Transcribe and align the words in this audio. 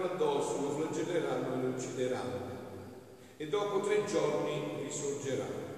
gli 0.00 0.06
sputeranno 0.06 0.12
addosso, 0.12 0.60
lo 0.60 0.70
flagelleranno 0.70 1.54
e 1.54 1.62
lo 1.62 1.68
uccideranno 1.68 2.58
e 3.36 3.48
dopo 3.48 3.80
tre 3.80 4.04
giorni 4.04 4.82
risorgerà. 4.84 5.68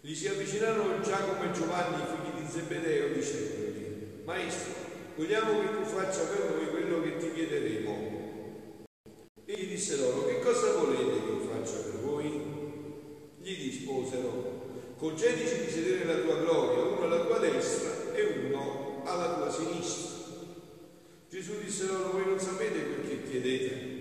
Gli 0.00 0.14
si 0.14 0.28
avvicinarono 0.28 1.00
Giacomo 1.00 1.42
e 1.44 1.52
Giovanni, 1.52 2.04
figli 2.04 2.42
di 2.42 2.48
Zebedeo, 2.48 3.12
dicendogli, 3.12 4.22
Maestro, 4.24 4.72
vogliamo 5.16 5.60
che 5.60 5.76
tu 5.76 5.84
faccia 5.84 6.24
per 6.24 6.54
noi 6.54 6.70
quello 6.70 7.02
che 7.02 7.16
ti 7.16 7.32
chiederemo. 7.32 8.14
Egli 9.46 9.68
disse 9.68 9.96
loro, 9.96 10.26
che 10.26 10.40
cosa 10.40 10.72
volete 10.72 11.22
che 11.22 11.32
io 11.32 11.40
faccia 11.40 11.78
per 11.78 12.00
voi? 12.00 12.54
Gli 13.40 13.56
risposero, 13.56 14.94
concedici 14.98 15.64
di 15.64 15.70
sedere 15.70 16.04
la 16.04 16.20
tua 16.20 16.36
gloria, 16.40 16.84
uno 16.84 17.02
alla 17.02 17.24
tua 17.24 17.38
destra 17.38 18.12
e 18.14 18.48
uno 18.48 19.02
alla 19.04 19.34
tua 19.36 19.50
sinistra. 19.50 20.15
Gesù 21.46 21.62
disse 21.62 21.86
loro, 21.86 22.10
voi 22.10 22.26
non 22.26 22.40
sapete 22.40 22.86
quel 22.86 23.08
che 23.08 23.22
chiedete. 23.22 23.94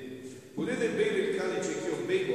Potete 0.56 0.88
bere 0.88 1.16
il 1.16 1.36
calice 1.36 1.80
che 1.80 1.90
io 1.90 1.98
bevo 2.04 2.34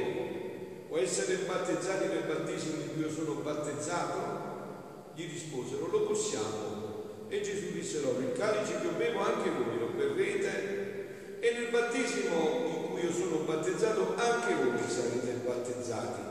o 0.87 0.97
essere 0.97 1.35
battezzati 1.45 2.07
nel 2.07 2.23
battesimo 2.23 2.77
di 2.77 2.87
cui 2.93 3.01
io 3.01 3.11
sono 3.11 3.33
battezzato? 3.41 5.11
Gli 5.13 5.27
risposero, 5.29 5.89
lo 5.91 6.03
possiamo. 6.03 7.27
E 7.27 7.41
Gesù 7.41 7.73
disse 7.73 7.99
loro, 7.99 8.19
il 8.19 8.31
calice 8.31 8.79
che 8.79 8.85
io 8.85 8.93
bevo 8.93 9.19
anche 9.19 9.49
voi 9.49 9.79
lo 9.79 9.87
berrete 9.87 11.39
e 11.41 11.51
nel 11.51 11.71
battesimo 11.71 12.63
in 12.67 12.91
cui 12.91 13.03
io 13.03 13.11
sono 13.11 13.43
battezzato 13.43 14.15
anche 14.15 14.53
voi 14.53 14.77
sarete 14.87 15.41
battezzati. 15.43 16.21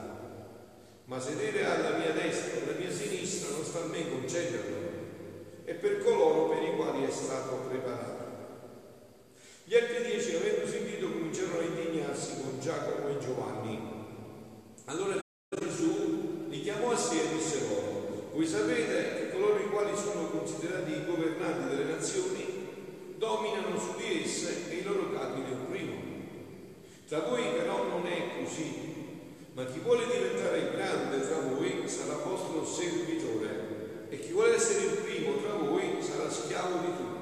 Ma 1.05 1.21
sedere 1.21 1.67
alla 1.67 1.99
mia 1.99 2.13
destra 2.13 2.59
o 2.59 2.63
alla 2.63 2.79
mia 2.79 2.91
sinistra 2.91 3.51
non 3.51 3.63
sta 3.63 3.83
a 3.83 3.89
me 3.89 4.09
concederlo, 4.09 4.77
è 5.65 5.75
per 5.75 6.03
coloro 6.03 6.49
per 6.49 6.63
i 6.63 6.77
quali 6.77 7.05
è 7.05 7.11
stato 7.11 7.67
preparato. 7.69 8.10
Gli 9.71 9.77
altri 9.77 10.03
dieci, 10.03 10.35
avendo 10.35 10.67
sentito, 10.67 11.13
cominciarono 11.13 11.61
a 11.61 11.63
indignarsi 11.63 12.41
con 12.43 12.59
Giacomo 12.61 13.07
e 13.07 13.25
Giovanni. 13.25 13.79
Allora 14.87 15.17
Gesù 15.61 16.49
li 16.49 16.61
chiamò 16.61 16.91
a 16.91 16.97
sé 16.97 17.21
e 17.21 17.35
disse 17.35 17.69
loro, 17.69 18.31
voi 18.33 18.49
sapete 18.49 19.15
che 19.15 19.31
coloro 19.31 19.61
i 19.61 19.71
quali 19.71 19.97
sono 19.97 20.27
considerati 20.27 20.91
i 20.91 21.05
governanti 21.07 21.69
delle 21.69 21.93
nazioni 21.93 22.67
dominano 23.17 23.79
su 23.79 23.95
di 23.97 24.25
esse 24.25 24.73
e 24.73 24.75
i 24.75 24.83
loro 24.83 25.13
capi 25.13 25.39
nel 25.39 25.59
primo. 25.71 25.95
Tra 27.07 27.21
voi 27.29 27.45
però 27.53 27.85
non 27.85 28.05
è 28.09 28.43
così, 28.43 28.75
ma 29.53 29.67
chi 29.67 29.79
vuole 29.79 30.05
diventare 30.05 30.73
grande 30.73 31.21
tra 31.21 31.39
voi 31.43 31.89
sarà 31.89 32.15
vostro 32.15 32.67
servitore 32.67 34.09
e 34.09 34.19
chi 34.19 34.33
vuole 34.33 34.57
essere 34.57 34.87
il 34.87 34.97
primo 34.97 35.37
tra 35.37 35.53
voi 35.53 35.95
sarà 36.01 36.29
schiavo 36.29 36.79
di 36.79 36.97
tutti. 36.97 37.20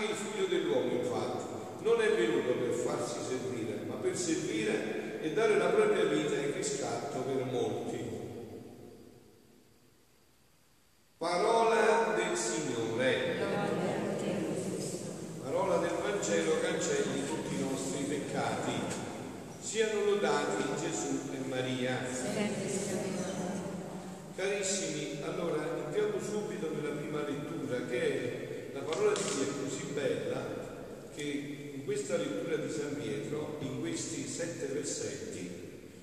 Anche 0.00 0.12
il 0.12 0.16
figlio 0.16 0.46
dell'uomo, 0.46 0.92
infatti, 0.94 1.44
non 1.82 2.00
è 2.00 2.08
venuto 2.14 2.52
per 2.54 2.72
farsi 2.72 3.18
servire, 3.28 3.84
ma 3.86 3.96
per 3.96 4.16
servire 4.16 5.20
e 5.20 5.34
dare 5.34 5.58
la 5.58 5.66
propria 5.66 6.04
vita 6.04 6.36
in 6.36 6.54
riscatto 6.54 7.18
per 7.20 7.44
molti. 7.44 7.98
Parola 11.18 12.14
del 12.16 12.34
Signore. 12.34 13.36
Parola 15.42 15.76
del 15.76 15.98
Vangelo 16.02 16.60
cancelli 16.62 17.26
tutti 17.26 17.54
i 17.56 17.60
nostri 17.60 18.04
peccati. 18.04 18.72
Siano 19.60 20.04
lodati 20.06 20.62
Gesù 20.80 21.28
e 21.30 21.46
Maria. 21.46 22.06
Carissimi, 24.34 25.18
allora 25.24 25.76
entriamo 25.84 26.18
subito 26.18 26.70
nella 26.70 26.96
prima 26.96 27.20
lettura 27.20 27.84
che 27.86 28.00
è 28.00 28.48
la 28.72 28.80
parola 28.80 29.12
di 29.12 29.22
Dio 29.34 29.42
è 29.42 29.62
così 29.62 29.84
bella 29.92 30.46
che 31.14 31.72
in 31.74 31.84
questa 31.84 32.16
lettura 32.16 32.56
di 32.56 32.70
San 32.70 32.96
Pietro, 33.00 33.58
in 33.60 33.80
questi 33.80 34.26
sette 34.26 34.66
versetti, 34.90 35.50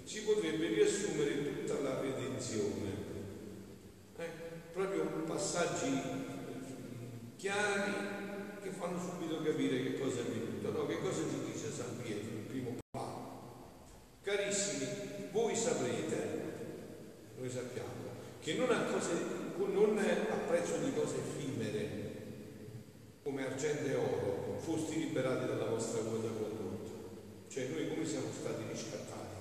si 0.05 0.21
potrebbe 0.21 0.67
riassumere 0.67 1.43
tutta 1.43 1.81
la 1.81 1.99
redenzione. 1.99 3.05
Eh, 4.17 4.29
proprio 4.71 5.03
passaggi 5.27 5.91
chiari 7.35 7.91
che 8.61 8.69
fanno 8.69 8.97
subito 8.99 9.43
capire 9.43 9.83
che 9.83 9.99
cosa 9.99 10.21
è 10.21 10.23
venuto, 10.23 10.71
no? 10.71 10.85
che 10.87 10.99
cosa 10.99 11.21
ci 11.21 11.51
dice 11.51 11.71
San 11.71 12.01
Pietro, 12.01 12.29
il 12.29 12.45
primo 12.47 12.77
Papa. 12.89 13.35
Carissimi, 14.23 14.87
voi 15.31 15.55
saprete, 15.55 16.15
noi 17.37 17.49
sappiamo, 17.49 17.89
che 18.39 18.53
non 18.55 18.71
a, 18.71 18.83
cose, 18.83 19.11
non 19.57 19.97
a 19.97 20.35
prezzo 20.47 20.77
di 20.77 20.93
cose 20.93 21.15
effimere, 21.17 22.05
come 23.23 23.45
argento 23.45 23.89
e 23.89 23.95
oro, 23.95 24.57
fosti 24.59 24.99
liberati 24.99 25.45
dalla 25.45 25.65
vostra 25.65 25.99
quota. 25.99 26.46
Cioè 27.57 27.69
noi 27.69 27.89
come 27.89 28.05
siamo 28.05 28.29
stati 28.29 28.69
riscattati 28.69 29.33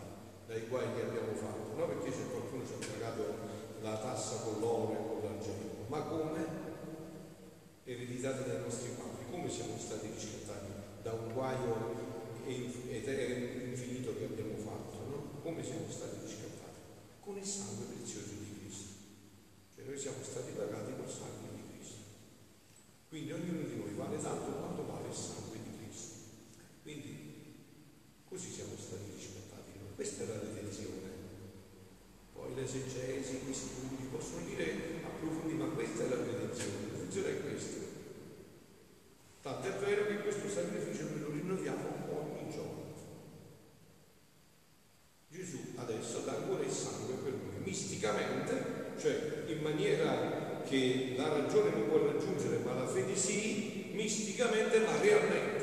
dai 0.46 0.64
guai 0.68 0.86
che 0.94 1.02
abbiamo 1.02 1.36
fatto? 1.36 1.76
Non 1.76 1.86
perché 1.86 2.08
c'è 2.08 2.30
qualcuno 2.30 2.64
ci 2.64 2.72
ha 2.72 2.86
pagato 2.96 3.36
la 3.82 3.98
tassa 3.98 4.36
con 4.36 4.58
l'oro 4.58 4.92
e 4.92 4.96
con 4.96 5.20
l'argento, 5.20 5.84
ma 5.88 6.00
come 6.00 6.46
ereditati 7.84 8.48
dai 8.48 8.62
nostri 8.62 8.96
padri. 8.96 9.28
Come 9.30 9.50
siamo 9.50 9.76
stati 9.76 10.08
riscattati 10.08 10.72
da 11.02 11.12
un 11.12 11.34
guaio 11.34 11.92
infinito 12.46 14.16
che 14.16 14.24
abbiamo 14.24 14.56
fatto? 14.64 14.96
No? 15.10 15.40
Come 15.42 15.62
siamo 15.62 15.84
stati 15.90 16.16
riscattati? 16.24 17.20
Con 17.20 17.36
il 17.36 17.44
sangue 17.44 17.84
prezioso 17.84 18.32
di 18.32 18.56
Cristo. 18.60 18.92
Cioè 19.74 19.84
noi 19.84 19.98
siamo 19.98 20.22
stati 20.22 20.52
pagati 20.52 20.92
col 20.96 21.10
sangue 21.10 21.44
quindi 23.08 23.32
ognuno 23.32 23.62
di 23.68 23.76
noi 23.76 23.94
vale 23.94 24.20
tanto 24.20 24.50
quanto 24.58 24.84
vale 24.84 25.08
il 25.08 25.14
sangue 25.14 25.56
di 25.62 25.76
Cristo. 25.78 26.14
Quindi 26.82 27.15
così 28.36 28.52
siamo 28.52 28.76
stati 28.76 29.16
rispettati 29.16 29.80
noi. 29.80 29.94
Questa 29.94 30.24
è 30.24 30.26
la 30.26 30.38
redenzione. 30.38 31.08
Poi 32.34 32.54
l'esegesi, 32.54 33.40
gli 33.48 33.54
studi 33.54 34.08
possono 34.12 34.44
dire 34.44 35.00
approfondi, 35.02 35.54
ma 35.54 35.64
questa 35.68 36.04
è 36.04 36.08
la 36.10 36.16
redenzione. 36.16 36.76
La 36.84 36.92
redenzione 36.92 37.28
è 37.30 37.40
questa. 37.40 37.84
Tanto 39.40 39.66
è 39.66 39.72
vero 39.78 40.06
che 40.06 40.20
questo 40.20 40.50
sacrificio 40.50 41.04
noi 41.04 41.20
lo 41.20 41.30
rinnoviamo 41.30 41.88
ogni 42.12 42.52
giorno. 42.52 42.84
Gesù 45.30 45.72
adesso 45.76 46.18
dà 46.20 46.36
ancora 46.36 46.62
il 46.62 46.70
sangue 46.70 47.14
per 47.14 47.32
noi, 47.32 47.64
misticamente, 47.64 48.92
cioè 48.98 49.44
in 49.46 49.62
maniera 49.62 50.60
che 50.62 51.14
la 51.16 51.28
ragione 51.28 51.70
non 51.70 51.88
può 51.88 52.04
raggiungere, 52.04 52.58
ma 52.58 52.74
la 52.74 52.86
fede 52.86 53.16
sì, 53.16 53.92
misticamente, 53.94 54.80
ma 54.80 55.00
realmente. 55.00 55.56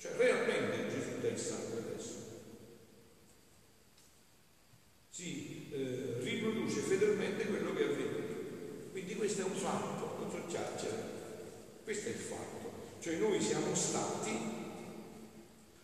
Cioè 0.00 0.12
realmente 0.16 0.88
Gesù 0.88 1.20
dà 1.20 1.28
il 1.28 1.38
sangue 1.38 1.78
adesso. 1.78 2.14
Si 5.10 5.68
eh, 5.72 6.14
riproduce 6.20 6.80
fedelmente 6.80 7.44
quello 7.44 7.74
che 7.74 7.82
è 7.82 7.92
avvenuto. 7.92 8.34
Quindi 8.92 9.14
questo 9.16 9.42
è 9.42 9.44
un 9.44 9.52
fatto, 9.52 10.16
non 10.18 10.30
so 10.30 10.46
chiacchiere. 10.46 10.96
Questo 11.84 12.08
è 12.08 12.12
il 12.12 12.16
fatto. 12.16 12.72
Cioè 13.00 13.16
noi 13.16 13.42
siamo 13.42 13.74
stati 13.74 14.38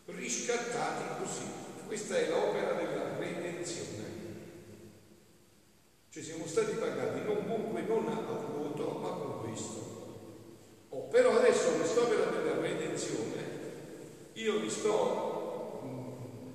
riscattati 0.06 1.22
così. 1.22 1.44
Questa 1.86 2.16
è 2.16 2.30
l'opera 2.30 2.72
della 2.72 3.18
redenzione. 3.18 4.04
Cioè 6.08 6.22
siamo 6.22 6.46
stati 6.46 6.72
pagati 6.72 7.20
non 7.20 7.46
comunque 7.46 7.82
non 7.82 8.08
a 8.08 8.14
vuoto, 8.22 8.98
ma 8.98 9.10
con 9.10 9.42
questo. 9.42 9.84
Oh, 10.88 11.02
però 11.08 11.36
adesso 11.36 11.72
quest'opera 11.72 12.30
della 12.30 12.60
redenzione 12.60 13.46
io 14.36 14.60
vi 14.60 14.68
sto 14.68 15.80
mh, 15.82 15.86
mm, 15.88 16.52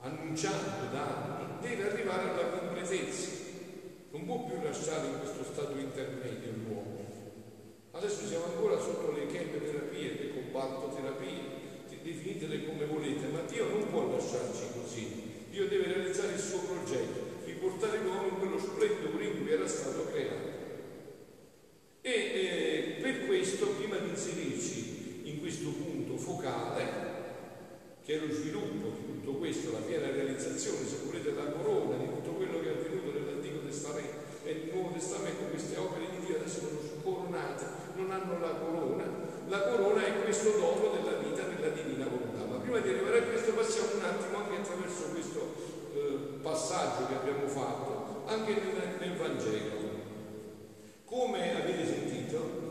annunciando 0.00 0.92
da 0.92 1.38
anni, 1.38 1.60
deve 1.60 1.90
arrivare 1.90 2.30
alla 2.30 2.58
completezza. 2.58 3.30
Non 4.22 4.38
può 4.38 4.46
più 4.46 4.62
lasciare 4.62 5.08
in 5.08 5.18
questo 5.18 5.42
stato 5.42 5.76
intermedio 5.76 6.52
l'uomo. 6.62 7.04
Adesso 7.90 8.24
siamo 8.26 8.44
ancora 8.54 8.78
sotto 8.78 9.10
le 9.10 9.26
chemoterapie, 9.26 10.14
le 10.14 10.32
combattoterapie, 10.34 11.60
definitele 12.02 12.64
come 12.64 12.84
volete, 12.84 13.26
ma 13.32 13.40
Dio 13.40 13.66
non 13.66 13.90
può 13.90 14.08
lasciarci 14.12 14.78
così. 14.80 15.46
Dio 15.50 15.66
deve 15.68 15.92
realizzare 15.92 16.34
il 16.34 16.38
suo 16.38 16.60
progetto 16.60 17.30
portare 17.62 17.98
l'uomo 17.98 18.26
in 18.26 18.38
quello 18.38 18.58
splendido 18.58 19.20
in 19.20 19.42
cui 19.42 19.52
era 19.52 19.66
stato 19.68 20.06
creato. 20.10 20.50
E 22.00 22.10
eh, 22.10 23.00
per 23.00 23.26
questo, 23.26 23.66
prima 23.68 23.96
di 23.98 24.08
insegnare 24.08 24.32
focale 26.22 27.10
che 28.04 28.14
è 28.14 28.18
lo 28.18 28.32
sviluppo 28.32 28.96
di 28.96 29.06
tutto 29.06 29.38
questo, 29.38 29.72
la 29.72 29.78
piena 29.78 30.10
realizzazione, 30.10 30.86
se 30.86 30.96
volete, 31.04 31.32
la 31.32 31.52
corona 31.52 31.96
di 31.96 32.06
tutto 32.06 32.30
quello 32.30 32.60
che 32.60 32.68
è 32.68 32.76
avvenuto 32.76 33.12
nell'Antico 33.12 33.60
Testamento 33.60 34.10
e 34.44 34.52
nel 34.52 34.70
Nuovo 34.72 34.90
Testamento, 35.02 35.50
queste 35.50 35.76
opere 35.78 36.06
di 36.10 36.24
Dio 36.24 36.36
adesso 36.36 36.60
sono 36.60 37.02
coronate, 37.02 37.64
non 37.96 38.12
hanno 38.12 38.38
la 38.38 38.54
corona. 38.54 39.02
La 39.48 39.62
corona 39.62 40.06
è 40.06 40.22
questo 40.22 40.52
dono 40.52 40.94
della 40.94 41.18
vita 41.18 41.42
nella 41.42 41.74
divina 41.74 42.06
volontà. 42.06 42.44
Ma 42.44 42.62
prima 42.62 42.78
di 42.78 42.90
arrivare 42.90 43.18
a 43.18 43.22
questo 43.22 43.52
passiamo 43.52 43.96
un 43.96 44.04
attimo 44.04 44.38
anche 44.38 44.56
attraverso 44.58 45.02
questo 45.10 45.54
eh, 45.92 46.38
passaggio 46.40 47.08
che 47.08 47.14
abbiamo 47.14 47.48
fatto, 47.48 48.22
anche 48.26 48.54
nel, 48.54 48.96
nel 49.00 49.16
Vangelo. 49.16 49.90
Come 51.04 51.60
avete 51.60 51.84
sentito, 51.84 52.70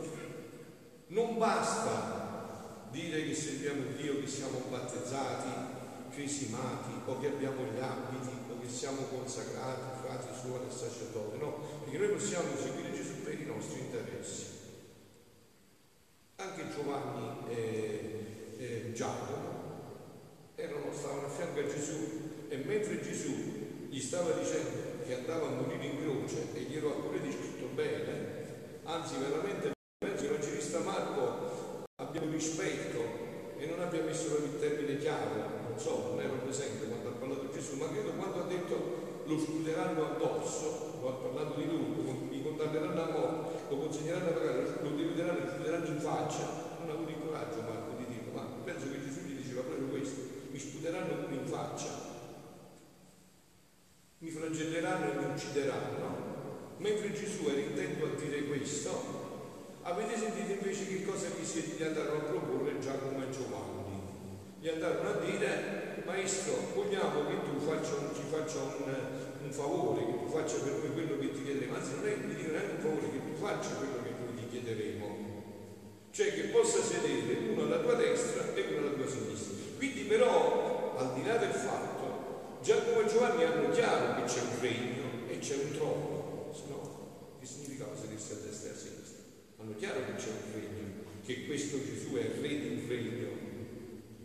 non 1.08 1.36
basta 1.36 2.88
dire 2.90 3.24
che 3.24 3.34
serviamo 3.34 3.82
Dio, 3.94 4.20
che 4.20 4.26
siamo 4.26 4.62
battezzati, 4.70 5.50
cresimati 6.12 6.92
o 7.04 7.18
che 7.18 7.26
abbiamo 7.26 7.62
gli 7.64 7.78
abiti 7.78 8.30
o 8.50 8.58
che 8.58 8.68
siamo 8.68 9.02
consacrati, 9.02 10.00
frati, 10.02 10.28
suoni 10.40 10.66
e 10.68 10.72
sacerdoti, 10.72 11.38
no, 11.38 11.71
perché 11.92 12.06
noi 12.06 12.14
possiamo 12.16 12.56
seguire 12.56 12.94
Gesù 12.94 13.22
per 13.22 13.38
i 13.38 13.44
nostri 13.44 13.80
interessi. 13.80 14.46
Anche 16.36 16.64
Giovanni 16.74 17.50
e, 17.50 18.54
e 18.56 18.92
Giacomo 18.94 19.50
erano, 20.54 20.90
stavano 20.90 21.26
a 21.26 21.28
fianco 21.28 21.60
a 21.60 21.66
Gesù 21.66 22.46
e 22.48 22.56
mentre 22.64 23.02
Gesù 23.02 23.34
gli 23.90 24.00
stava 24.00 24.32
dicendo 24.32 25.04
che 25.04 25.16
andava 25.16 25.48
a 25.48 25.50
morire 25.50 25.84
in 25.84 26.00
croce 26.00 26.46
e 26.54 26.60
gli 26.62 26.76
ero 26.76 26.92
pure 26.92 27.20
descritto 27.20 27.66
bene, 27.74 28.80
anzi 28.84 29.16
veramente 29.18 29.72
penso 29.98 30.28
che 30.28 30.78
Marco 30.78 31.84
abbia 31.96 32.22
un 32.22 32.32
rispetto 32.32 33.00
e 33.58 33.66
non 33.66 33.80
abbia 33.80 34.02
messo 34.02 34.38
il 34.38 34.58
termine 34.58 34.96
chiaro, 34.96 35.68
non 35.68 35.78
so, 35.78 36.08
non 36.08 36.20
ero 36.22 36.36
presente 36.42 36.86
quando 36.86 37.10
ha 37.10 37.12
parlato 37.12 37.52
Gesù, 37.52 37.76
ma 37.76 37.90
credo 37.90 38.12
quando 38.12 38.44
ha 38.44 38.46
detto 38.46 39.24
lo 39.26 39.38
scuderanno 39.38 40.06
addosso, 40.06 40.91
ha 41.08 41.12
parlato 41.12 41.60
di 41.60 41.66
lui, 41.66 42.28
mi 42.30 42.42
condanneranno 42.42 43.02
a 43.02 43.10
morte, 43.10 43.62
lo 43.68 43.76
consegneranno 43.76 44.28
a 44.28 44.32
pagare, 44.32 44.78
lo 44.82 44.90
divideranno, 44.90 45.44
lo 45.44 45.50
scuderanno 45.50 45.86
in 45.86 46.00
faccia, 46.00 46.46
non 46.80 46.90
ha 46.90 46.92
avuto 46.92 47.10
il 47.10 47.18
coraggio 47.24 47.60
Marco 47.62 47.96
di 47.96 48.06
dirlo, 48.06 48.32
ma 48.32 48.46
penso 48.64 48.90
che 48.90 49.02
Gesù 49.02 49.20
gli 49.20 49.34
diceva 49.34 49.62
proprio 49.62 49.88
questo, 49.88 50.20
mi 50.50 50.58
sputeranno 50.58 51.14
pure 51.14 51.34
in 51.34 51.46
faccia, 51.46 52.10
mi 54.18 54.30
flagelleranno 54.30 55.10
e 55.10 55.16
mi 55.16 55.32
uccideranno. 55.32 56.30
Mentre 56.78 57.12
Gesù 57.12 57.46
era 57.46 57.60
intento 57.60 58.04
a 58.06 58.20
dire 58.20 58.44
questo, 58.44 58.90
avete 59.82 60.16
sentito 60.16 60.52
invece 60.52 60.86
che 60.86 61.04
cosa 61.04 61.28
gli 61.28 61.82
andarono 61.82 62.18
a 62.18 62.24
proporre 62.24 62.78
Giacomo 62.78 63.22
e 63.22 63.30
Giovanni? 63.30 64.00
Gli 64.60 64.68
andarono 64.68 65.10
a 65.10 65.24
dire, 65.24 66.02
maestro, 66.04 66.54
vogliamo 66.74 67.26
che 67.26 67.42
tu 67.42 67.58
faccia 67.58 67.94
un, 67.94 68.14
ci 68.14 68.22
faccia 68.30 68.58
un, 68.58 68.94
favore, 69.52 70.04
che 70.04 70.18
tu 70.18 70.28
faccia 70.28 70.56
per 70.56 70.72
noi 70.72 70.92
quello 70.92 71.18
che 71.18 71.32
ti 71.32 71.44
chiederemo, 71.44 71.74
anzi 71.74 71.94
non 71.94 72.08
è 72.08 72.14
un 72.14 72.78
favore, 72.80 73.10
che 73.10 73.20
tu 73.20 73.34
faccia 73.38 73.70
quello 73.76 74.02
che 74.02 74.10
noi 74.10 74.34
ti 74.36 74.48
chiederemo. 74.48 75.20
Cioè 76.10 76.34
che 76.34 76.42
possa 76.48 76.82
sedere 76.82 77.52
uno 77.52 77.62
alla 77.64 77.78
tua 77.78 77.94
destra 77.94 78.54
e 78.54 78.60
uno 78.68 78.86
alla 78.86 78.96
tua 78.96 79.08
sinistra. 79.08 79.56
Quindi 79.76 80.02
però, 80.02 80.94
al 80.98 81.14
di 81.14 81.24
là 81.24 81.36
del 81.36 81.52
fatto 81.52 82.60
Giacomo 82.62 83.00
e 83.00 83.06
Giovanni 83.08 83.44
hanno 83.44 83.70
chiaro 83.70 84.14
che 84.14 84.24
c'è 84.24 84.40
un 84.40 84.60
regno 84.60 85.02
e 85.28 85.38
c'è 85.38 85.56
un 85.56 85.72
trono, 85.72 86.52
se 86.54 86.62
no 86.68 87.36
che 87.40 87.46
significa 87.46 87.86
sedersi 87.94 88.32
a 88.32 88.36
destra 88.36 88.68
e 88.68 88.72
a 88.72 88.76
sinistra? 88.76 89.22
Hanno 89.58 89.74
chiaro 89.74 89.98
che 90.06 90.14
c'è 90.14 90.28
un 90.28 90.52
regno, 90.54 90.92
che 91.24 91.46
questo 91.46 91.82
Gesù 91.82 92.14
è 92.14 92.30
re 92.40 92.48
di 92.48 92.68
un 92.68 92.88
regno 92.88 93.28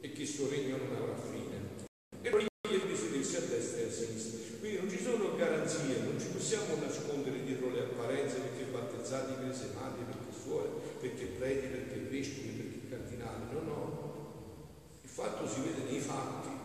e 0.01 0.11
che 0.11 0.21
il 0.21 0.27
suo 0.27 0.49
regno 0.49 0.77
non 0.77 0.95
avrà 0.95 1.15
fine. 1.17 1.85
E 2.21 2.29
non 2.29 2.41
gli 2.41 2.45
di 2.67 2.95
sedersi 2.95 3.35
a 3.37 3.39
destra 3.39 3.81
e 3.81 3.85
a 3.87 3.91
sinistra. 3.91 4.57
Quindi 4.59 4.77
non 4.77 4.89
ci 4.89 5.01
sono 5.01 5.35
garanzie, 5.35 5.97
non 6.03 6.19
ci 6.19 6.27
possiamo 6.47 6.79
nascondere 6.79 7.43
dietro 7.43 7.69
le 7.71 7.81
apparenze 7.81 8.37
perché 8.37 8.71
battezzati, 8.71 9.33
cresemati, 9.35 10.03
perché 10.03 10.31
suore, 10.31 10.69
perché 11.01 11.25
preti, 11.25 11.67
perché 11.67 11.99
vescovi, 12.09 12.47
perché 12.47 12.87
cardinali. 12.87 13.51
No, 13.51 13.59
no. 13.59 14.69
Il 15.01 15.09
fatto 15.09 15.45
si 15.45 15.59
vede 15.59 15.91
nei 15.91 15.99
fatti 15.99 16.55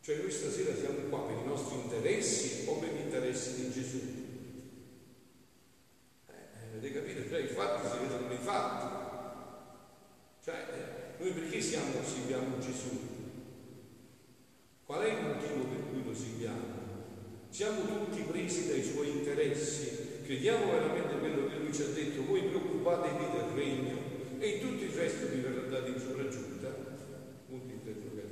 cioè 0.00 0.16
noi 0.16 0.30
stasera 0.30 0.74
siamo 0.74 1.08
qua 1.08 1.26
per 1.26 1.36
i 1.44 1.46
nostri 1.46 1.76
interessi 1.76 2.66
o 2.66 2.78
per 2.78 2.88
gli 2.90 3.00
interessi 3.00 3.54
di 3.56 3.70
Gesù? 3.70 4.00
Eh, 6.26 6.68
avete 6.70 6.92
capito? 6.92 7.28
Cioè 7.28 7.40
i 7.40 7.48
fatti 7.48 7.86
si 7.86 7.98
vedono 7.98 8.28
nei 8.28 8.38
fatti. 8.38 8.86
Cioè, 10.42 10.54
eh, 10.54 11.22
noi 11.22 11.32
perché 11.32 11.60
siamo, 11.60 12.02
seguiamo 12.02 12.58
Gesù? 12.58 12.88
Qual 14.86 15.02
è 15.02 15.12
il 15.12 15.26
motivo 15.26 15.64
per 15.64 15.90
cui 15.90 16.02
lo 16.02 16.14
seguiamo? 16.14 16.79
Siamo 17.50 17.82
tutti 17.82 18.22
presi 18.22 18.68
dai 18.68 18.82
suoi 18.82 19.10
interessi, 19.10 20.22
crediamo 20.24 20.70
veramente 20.70 21.18
quello 21.18 21.48
che 21.48 21.56
lui 21.56 21.72
ci 21.72 21.82
ha 21.82 21.88
detto, 21.88 22.24
voi 22.24 22.42
preoccupatevi 22.42 23.24
del 23.32 23.50
regno 23.54 23.98
e 24.38 24.60
tutto 24.60 24.84
il 24.84 24.90
resto 24.90 25.26
vi 25.26 25.40
verrà 25.40 25.68
dato 25.68 25.88
in 25.88 25.98
sopraggiunta. 25.98 26.68
Punto 27.48 27.72
interrogativo. 27.72 28.30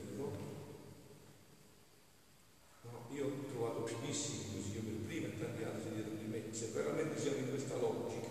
Io 3.11 3.25
ho 3.25 3.50
trovato 3.50 3.81
pochissimi 3.81 4.44
così, 4.55 4.76
io 4.76 4.82
per 4.82 4.94
prima 5.06 5.26
e 5.26 5.38
tanti 5.41 5.65
altri 5.65 5.94
dietro 5.94 6.15
di 6.15 6.26
me, 6.31 6.43
se 6.50 6.70
veramente 6.73 7.19
siamo 7.19 7.38
in 7.38 7.49
questa 7.50 7.76
logica, 7.76 8.29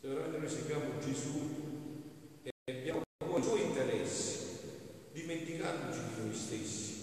se 0.00 0.08
veramente 0.08 0.38
noi 0.38 0.48
seguiamo 0.48 0.98
Gesù 0.98 2.42
e 2.42 2.50
abbiamo 2.66 3.02
i 3.36 3.42
suoi 3.42 3.62
interessi, 3.62 4.58
dimenticandoci 5.12 6.00
di 6.00 6.22
noi 6.22 6.34
stessi, 6.34 6.94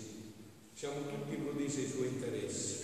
siamo 0.73 1.07
tutti 1.07 1.35
protesi 1.35 1.81
ai 1.81 1.87
suoi 1.87 2.07
interessi. 2.07 2.79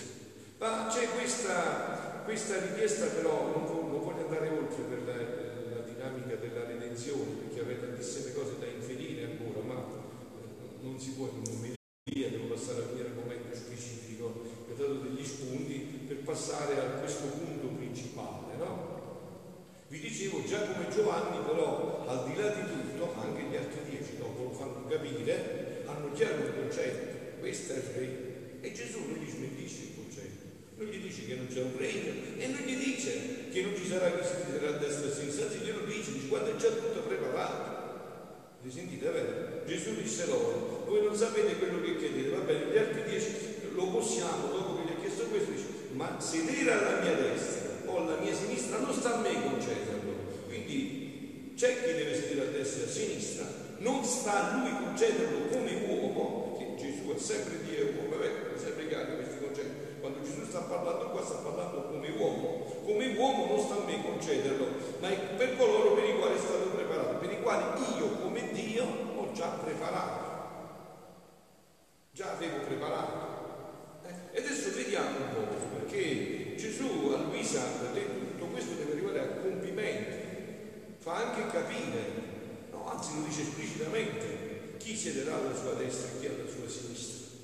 Ma 0.60 0.88
c'è 0.90 1.10
questa, 1.10 2.22
questa 2.26 2.60
richiesta 2.60 3.08
però, 3.08 3.52
non, 3.52 3.90
non, 3.90 4.04
voglio 4.04 4.26
andare 4.26 4.50
oltre 4.50 4.84
per 4.84 5.04
la, 5.04 5.76
la, 5.76 5.82
dinamica 5.82 6.36
della 6.36 6.66
redenzione, 6.66 7.42
perché 7.42 7.60
avete 7.60 7.88
tantissime 7.88 8.34
cose 8.34 8.60
da 8.60 8.66
inferire 8.68 9.26
ancora, 9.26 9.66
ma 9.66 9.82
eh, 9.82 10.84
non 10.84 11.00
si 11.00 11.12
può 11.12 11.28
in 11.28 11.38
un 11.38 11.54
momento 11.54 11.76
devo 12.30 12.54
passare 12.54 12.84
al 12.84 12.94
mio 12.94 13.06
argomento 13.06 13.56
specifico, 13.56 14.42
vi 14.66 14.72
ho 14.72 14.76
dato 14.76 14.94
degli 15.02 15.26
spunti 15.26 16.06
per 16.08 16.18
passare 16.18 16.80
a 16.80 17.00
questo 17.00 17.28
punto 17.28 17.68
principale. 17.68 18.56
No? 18.58 18.96
Vi 19.88 20.00
dicevo, 20.00 20.44
Giacomo 20.44 20.88
e 20.88 20.92
Giovanni 20.92 21.46
però, 21.46 22.06
al 22.08 22.30
di 22.30 22.36
là 22.36 22.50
di 22.50 22.62
tutto, 22.62 23.14
anche 23.20 23.44
gli 23.44 23.56
altri 23.56 23.90
dieci 23.90 24.18
dopo 24.18 24.44
lo 24.44 24.52
fanno 24.52 24.86
capire, 24.88 25.84
hanno 25.86 26.12
chiaro 26.12 26.46
il 26.46 26.54
concetto, 26.56 27.40
questo 27.40 27.74
è 27.74 27.78
il 27.78 27.84
regno. 27.96 28.26
E 28.62 28.72
Gesù 28.74 29.00
non 29.00 29.18
gli 29.18 29.30
smentisce 29.30 29.82
il 29.84 29.96
concetto, 29.96 30.46
non 30.76 30.88
gli 30.88 31.00
dice 31.00 31.26
che 31.26 31.36
non 31.36 31.48
c'è 31.48 31.62
un 31.62 31.78
regno 31.78 32.12
e 32.38 32.48
non 32.48 32.62
gli 32.62 32.76
dice 32.76 33.50
che 33.50 33.62
non 33.62 33.76
ci 33.76 33.88
sarà 33.88 34.12
chi 34.12 34.26
si 34.26 34.44
siederà 34.44 34.76
a 34.76 34.78
destra 34.78 35.08
e 35.08 35.12
a 35.12 35.14
sinistra, 35.14 35.46
anzi 35.46 35.60
glielo 35.60 35.86
dice, 35.86 36.12
dice 36.12 36.28
quando 36.28 36.54
è 36.54 36.56
già 36.58 36.70
tutto 36.70 37.02
preparato. 37.02 37.76
Vi 38.68 38.74
sentite 38.74 39.10
vero? 39.10 39.64
Gesù 39.66 39.96
disse 39.96 40.26
loro, 40.26 40.84
voi 40.90 41.02
non 41.02 41.16
sapete 41.16 41.56
quello 41.56 41.80
che 41.80 41.96
chiedete, 41.96 42.36
va 42.36 42.44
bene, 42.44 42.66
gli 42.74 42.78
altri 42.78 43.04
dieci 43.08 43.32
lo 43.72 43.88
possiamo, 43.88 44.48
dopo 44.52 44.76
che 44.76 44.82
gli 44.84 44.92
ha 44.92 45.00
chiesto 45.00 45.24
questo, 45.28 45.52
dice, 45.52 45.68
ma 45.94 46.20
sedere 46.20 46.74
alla 46.74 47.00
mia 47.00 47.14
destra 47.14 47.70
o 47.86 47.96
alla 47.96 48.18
mia 48.18 48.36
sinistra 48.36 48.80
non 48.80 48.92
sta 48.92 49.16
a 49.16 49.22
me 49.22 49.42
concederlo. 49.42 50.12
Quindi 50.48 51.54
c'è 51.56 51.82
chi 51.82 51.94
deve 51.94 52.14
sedere 52.14 52.42
a 52.42 52.52
destra 52.52 52.84
e 52.84 52.88
a 52.88 52.92
sinistra, 52.92 53.46
non 53.78 54.04
sta 54.04 54.34
a 54.34 54.60
lui 54.60 54.72
concederlo 54.84 55.48
come 55.48 55.86
uomo, 55.88 56.58
che 56.60 56.76
Gesù 56.76 57.16
è 57.16 57.18
sempre 57.18 57.64
Dio 57.64 57.78
e 57.78 57.94
uomo, 57.96 58.22
è 58.22 58.60
sempre 58.60 58.90
chiaro 58.90 59.16
questi 59.16 59.38
concetti. 59.40 60.02
Quando 60.02 60.22
Gesù 60.24 60.44
sta 60.44 60.60
parlando 60.60 61.12
qua 61.12 61.24
sta 61.24 61.36
parlando 61.36 61.88
come 61.88 62.10
uomo, 62.10 62.67
come 62.88 63.18
uomo 63.18 63.48
non 63.48 63.60
sta 63.60 63.76
a 63.76 63.86
me 63.86 64.02
concederlo, 64.02 64.66
ma 65.02 65.10
è 65.10 65.18
per 65.36 65.58
coloro 65.58 65.94
per 65.94 66.06
i 66.06 66.18
quali 66.18 66.36
è 66.36 66.40
stato 66.40 66.70
preparato, 66.70 67.18
per 67.18 67.34
i 67.34 67.42
quali 67.42 67.66
io 67.98 68.12
come 68.22 68.50
Dio 68.54 68.86
ho 69.18 69.30
già 69.34 69.50
preparato. 69.62 70.26
Già 72.14 72.32
avevo 72.32 72.60
preparato. 72.60 74.00
Eh? 74.06 74.38
E 74.38 74.40
adesso 74.40 74.74
vediamo 74.74 75.18
un 75.18 75.34
po', 75.34 75.76
perché 75.80 76.56
Gesù 76.56 77.12
a 77.14 77.18
Luisa 77.24 77.62
ha 77.62 77.92
detto 77.92 78.20
tutto 78.20 78.46
questo 78.46 78.76
deve 78.76 78.94
arrivare 78.94 79.20
a 79.20 79.28
compimento, 79.42 80.16
fa 81.00 81.16
anche 81.16 81.52
capire, 81.52 82.00
no, 82.72 82.90
anzi 82.90 83.16
lo 83.16 83.26
dice 83.28 83.42
esplicitamente, 83.42 84.76
chi 84.78 84.96
siederà 84.96 85.36
alla 85.36 85.54
sua 85.54 85.74
destra 85.74 86.08
e 86.08 86.20
chi 86.22 86.28
alla 86.28 86.50
sua 86.50 86.70
sinistra. 86.70 87.36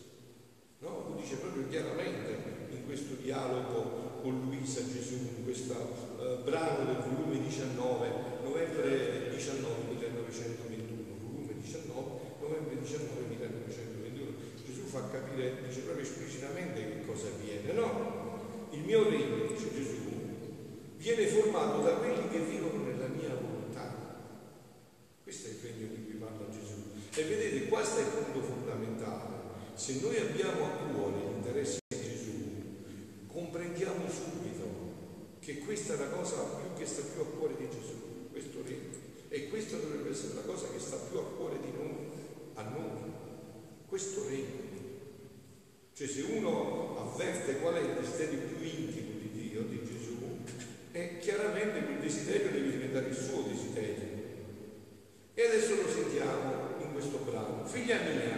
No? 0.77 1.09
Lo 1.09 1.15
dice 1.19 1.35
proprio 1.35 1.67
chiaramente 1.67 2.37
in 2.69 2.85
questo 2.85 3.15
dialogo 3.15 4.02
con 4.23 4.47
Luisa 4.47 4.79
Gesù, 4.87 5.15
in 5.35 5.43
questo 5.43 5.73
uh, 5.75 6.43
brano 6.45 6.85
del 6.85 7.03
volume 7.03 7.43
19, 7.43 8.07
novembre 8.41 9.29
19 9.35 9.83
1921, 9.99 11.19
volume 11.27 11.53
19, 11.59 12.09
novembre 12.39 12.79
19 12.79 13.21
1921. 13.27 14.31
Gesù 14.65 14.85
fa 14.85 15.09
capire, 15.11 15.67
dice 15.67 15.81
proprio 15.81 16.05
esplicitamente 16.05 16.79
che 16.79 17.05
cosa 17.05 17.27
avviene, 17.27 17.73
no? 17.73 18.69
Il 18.71 18.79
mio 18.85 19.09
regno, 19.09 19.45
dice 19.45 19.67
Gesù, 19.75 19.99
viene 20.95 21.27
formato 21.27 21.81
da 21.81 21.91
quelli 21.95 22.29
che 22.29 22.39
vivono 22.39 22.81
nella 22.81 23.07
mia 23.07 23.35
volontà. 23.35 23.93
Questo 25.21 25.47
è 25.49 25.51
il 25.51 25.57
regno 25.61 25.93
E 27.15 27.23
vedete, 27.25 27.67
qua 27.67 27.83
sta 27.83 27.99
il 27.99 28.07
punto 28.07 28.41
fondamentale. 28.41 29.35
Se 29.75 29.99
noi 30.01 30.17
abbiamo 30.17 30.65
a 30.65 30.69
cuore 30.69 31.19
l'interesse 31.19 31.77
di 31.87 32.01
Gesù, 32.01 32.33
comprendiamo 33.27 34.09
subito 34.09 34.65
che 35.43 35.57
questa 35.59 35.95
è 35.95 35.97
la 35.97 36.07
cosa 36.07 36.35
più 36.35 36.73
che 36.77 36.85
sta 36.85 37.01
più 37.01 37.21
a 37.21 37.25
cuore 37.25 37.55
di 37.57 37.67
Gesù, 37.69 38.29
questo 38.31 38.63
regno. 38.65 39.01
E 39.27 39.49
questa 39.49 39.77
dovrebbe 39.77 40.11
essere 40.11 40.35
la 40.35 40.41
cosa 40.41 40.67
che 40.71 40.79
sta 40.79 40.95
più 40.95 41.17
a 41.17 41.23
cuore 41.23 41.59
di 41.59 41.71
noi, 41.75 41.95
a 42.53 42.63
noi, 42.63 43.11
questo 43.87 44.25
regno. 44.25 44.71
Cioè 45.93 46.07
se 46.07 46.21
uno 46.21 46.97
avverte 46.97 47.59
qual 47.59 47.75
è 47.75 47.79
il 47.79 47.99
desiderio 47.99 48.39
più 48.39 48.65
intimo 48.65 49.19
di 49.19 49.31
Dio, 49.31 49.63
di 49.63 49.81
Gesù, 49.83 50.17
è 50.91 51.17
chiaramente 51.19 51.83
quel 51.83 51.99
desiderio 51.99 52.51
deve 52.51 52.71
diventare 52.71 53.07
il 53.07 53.15
suo 53.15 53.41
desiderio. 53.41 54.21
E 55.33 55.45
adesso 55.45 55.75
lo 55.75 55.89
sentiamo 55.89 56.79
in 56.79 56.93
questo 56.93 57.17
brano. 57.17 57.65
Figlia 57.65 57.99
mia, 57.99 58.37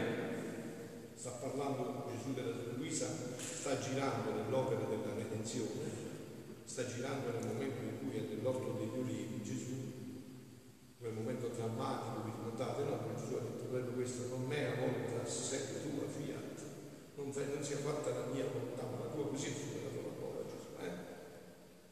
sta 1.13 1.29
parlando 1.31 2.09
Gesù 2.09 2.33
della 2.33 2.55
Luisa, 2.75 3.07
sta 3.37 3.77
girando 3.79 4.31
nell'opera 4.31 4.85
della 4.85 5.13
redenzione, 5.13 5.84
sta 6.75 6.91
girando 6.91 7.31
nel 7.31 7.47
momento 7.47 7.79
in 7.87 8.03
cui 8.03 8.17
è 8.19 8.35
nell'orto 8.35 8.75
degli 8.75 8.99
ulivi, 8.99 9.41
Gesù, 9.41 9.79
quel 10.99 11.13
momento 11.13 11.47
drammatico, 11.47 12.27
vi 12.27 12.31
ricordate, 12.35 12.83
no? 12.83 12.97
Quando 12.99 13.15
Gesù 13.15 13.33
ha 13.35 13.47
detto 13.47 13.63
quello 13.71 13.91
questo, 13.95 14.27
non 14.27 14.43
me 14.43 14.67
a 14.67 14.75
volta, 14.75 15.25
sei 15.25 15.61
tua 15.87 16.03
fiat, 16.03 16.59
non, 17.15 17.31
non 17.31 17.63
sia 17.63 17.77
fatta 17.77 18.09
la 18.09 18.25
mia 18.25 18.43
volontà, 18.51 18.83
ma 18.91 19.05
la 19.05 19.09
tua 19.09 19.23
così 19.23 19.47
è 19.47 19.53
superata 19.55 20.03
la 20.03 20.15
prova 20.19 20.43
Gesù, 20.43 20.67
eh? 20.83 20.91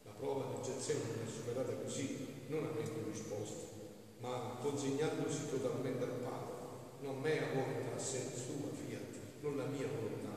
La 0.04 0.12
prova 0.20 0.52
del 0.52 0.60
Getsemane 0.60 1.24
è 1.24 1.30
superata 1.32 1.72
così, 1.80 2.44
non 2.48 2.64
avendo 2.68 3.08
risposta 3.08 3.72
ma 4.20 4.56
consegnandosi 4.60 5.48
totalmente 5.48 6.02
al 6.04 6.20
Padre. 6.20 6.52
Non 7.00 7.20
mea 7.20 7.52
volontà, 7.52 7.98
se 7.98 8.20
sua 8.34 8.68
fiat, 8.72 9.40
non 9.40 9.56
la 9.56 9.64
mia 9.64 9.86
volontà, 9.88 10.36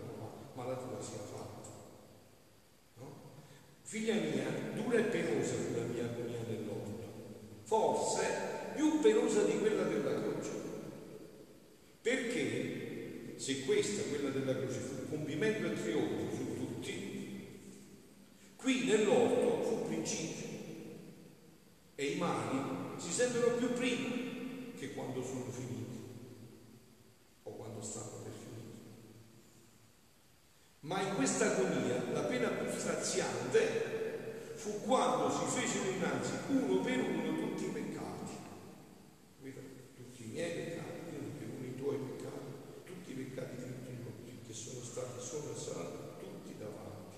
ma 0.53 0.65
la 0.65 0.75
tua 0.75 1.01
sia 1.01 1.19
fatta. 1.19 1.46
Figlia 3.87 4.15
mia, 4.15 4.43
dura 4.75 4.97
e 4.97 5.03
penosa 5.03 5.53
fu 5.53 5.77
la 5.77 5.85
mia 5.85 6.03
agonia 6.03 6.39
nell'orto, 6.45 7.61
forse 7.63 8.25
più 8.75 8.99
penosa 8.99 9.43
di 9.43 9.59
quella 9.59 9.83
della 9.83 10.21
croce. 10.21 10.49
Perché 12.01 13.35
se 13.37 13.63
questa, 13.63 14.09
quella 14.09 14.29
della 14.31 14.57
croce, 14.57 14.79
fu 14.79 15.09
compimento 15.09 15.67
e 15.67 15.81
trionfo 15.81 16.35
su 16.35 16.57
tutti, 16.57 17.47
qui 18.57 18.83
nell'orto 18.87 19.63
fu 19.63 19.87
principio 19.87 20.47
e 21.95 22.05
i 22.07 22.17
mali 22.17 22.99
si 22.99 23.11
sentono 23.13 23.55
più 23.55 23.71
prima 23.71 24.15
che 24.77 24.91
quando 24.91 25.23
sono 25.23 25.49
finiti 25.49 25.97
o 27.43 27.55
quando 27.55 27.81
stanno 27.81 28.21
per 28.23 28.33
finire. 28.33 28.47
Ma 30.81 31.01
in 31.01 31.15
questa 31.15 31.53
agonia 31.53 32.01
la 32.13 32.21
pena 32.21 32.49
più 32.49 32.69
straziante 32.79 34.55
fu 34.67 34.81
quando 34.81 35.29
si 35.29 35.45
fecero 35.45 35.89
innanzi 35.89 36.31
uno 36.49 36.81
per 36.81 36.99
uno 36.99 37.39
tutti 37.39 37.65
i 37.65 37.69
peccati. 37.69 38.35
Tutti 39.95 40.23
i 40.23 40.27
miei 40.27 40.51
peccati, 40.51 41.15
uno 41.15 41.29
per 41.37 41.47
uno 41.55 41.65
i 41.65 41.75
tuoi 41.75 41.97
peccati, 41.97 42.51
tutti 42.83 43.11
i 43.11 43.15
peccati 43.15 43.55
di 43.55 43.63
tutti 43.63 43.91
noi 44.03 44.39
che 44.45 44.53
sono 44.53 44.83
stati, 44.83 45.19
sono 45.19 45.51
e 45.53 45.57
saranno 45.57 46.17
tutti 46.19 46.55
davanti. 46.57 47.17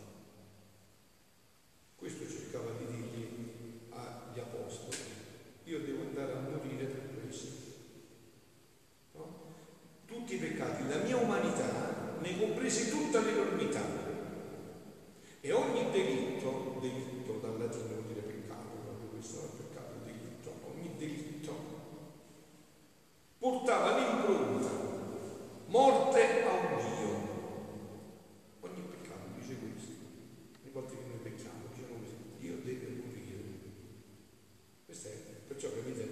Questo 1.95 2.29
cercava 2.29 2.71
di 2.77 2.85
dirgli 2.85 3.27
agli 3.89 4.39
apostoli 4.39 5.19
io 5.69 5.81
devo 5.81 6.01
andare 6.01 6.31
a 6.33 6.39
morire 6.39 6.85
per 6.85 7.21
questo. 7.21 7.47
No? 9.13 9.25
Tutti 10.07 10.33
i 10.33 10.37
peccati, 10.37 10.87
la 10.89 10.97
mia 11.03 11.17
umanità 11.17 12.17
ne 12.19 12.39
comprese 12.39 12.89
tutta 12.89 13.19
l'enormità 13.21 13.81
e 15.41 15.51
ogni 15.51 15.91
delitto, 15.91 16.77
delitto 16.81 17.33
dal 17.33 17.59
latino 17.59 17.85
vuol 17.85 18.03
dire 18.07 18.21
peccato, 18.21 18.81
proprio 18.83 19.09
questo 19.09 19.41
è 19.41 19.43
il 19.43 19.49
peccato, 19.63 19.93
delitto, 20.03 20.51
ogni 20.73 20.95
delitto 20.97 21.53
portava 23.37 23.99
l'impronta, 23.99 24.69
morte 25.67 26.43
a 26.43 26.53
un 26.53 26.77
Dio. 26.77 27.27
Ogni 28.61 28.81
peccato 28.89 29.29
dice 29.39 29.55
questo, 29.59 29.91
le 30.63 30.69
volte 30.71 30.95
che 30.95 31.07
noi 31.07 31.19
pecchiamo, 31.21 31.69
diciamo 31.69 31.99
così, 31.99 32.15
Dio 32.39 32.55
deve 32.63 32.87
morire. 33.01 33.37
Questo 34.85 35.07
è 35.07 35.29
Perciò 35.49 35.75
capite, 35.75 36.07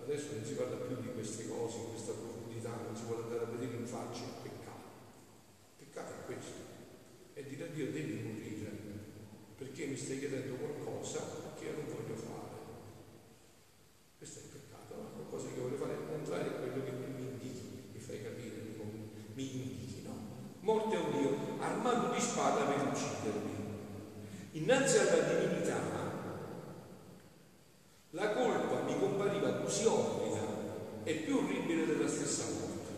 adesso 0.00 0.36
non 0.36 0.44
si 0.44 0.54
parla 0.54 0.76
più 0.76 0.96
di 1.02 1.12
queste 1.12 1.48
cose, 1.48 1.76
in 1.76 1.88
questa 1.90 2.12
profondità, 2.12 2.70
non 2.70 2.94
si 2.94 3.02
vuole 3.04 3.24
andare 3.24 3.42
a 3.42 3.50
vedere 3.50 3.76
in 3.76 3.84
faccia 3.84 4.22
il 4.22 4.40
peccato. 4.40 4.88
Il 5.76 5.84
peccato 5.84 6.12
è 6.12 6.24
questo, 6.24 6.62
è 7.34 7.42
dire 7.42 7.64
a 7.64 7.72
Dio 7.74 7.90
devi 7.90 8.22
morire, 8.22 8.70
perché 9.58 9.86
mi 9.86 9.96
stai 9.96 10.20
chiedendo 10.20 10.54
qualcosa 10.54 11.18
che 11.58 11.64
io 11.64 11.72
non 11.72 11.86
voglio 11.92 12.14
fare. 12.14 12.56
Questo 14.16 14.38
è 14.38 14.42
il 14.44 14.48
peccato, 14.48 14.94
no? 14.94 15.08
qualcosa 15.12 15.52
che 15.52 15.60
voglio 15.60 15.76
fare 15.76 15.92
è 15.92 15.98
il 15.98 16.08
contrario 16.08 16.50
a 16.52 16.54
quello 16.54 16.84
che 16.84 16.90
tu 16.94 17.10
mi 17.10 17.26
indichi, 17.26 17.90
mi 17.92 17.98
fai 17.98 18.22
capire, 18.22 18.54
mi, 18.78 19.10
mi 19.34 19.50
indichi, 19.50 20.02
no? 20.06 20.14
Morte 20.60 20.94
a 20.94 21.00
un 21.00 21.10
Dio, 21.10 21.36
armato 21.58 22.14
di 22.14 22.20
spada 22.20 22.64
per 22.64 22.86
uccidermi. 22.86 23.54
Innanzi 24.54 24.98
alla 24.98 25.18
divinità 25.18 25.80
la 28.10 28.30
colpa 28.30 28.82
mi 28.82 28.96
compariva 29.00 29.50
così 29.54 29.84
ovvia 29.84 30.42
e 31.02 31.14
più 31.14 31.38
orribile 31.38 31.86
della 31.86 32.06
stessa 32.06 32.44
morte. 32.44 32.92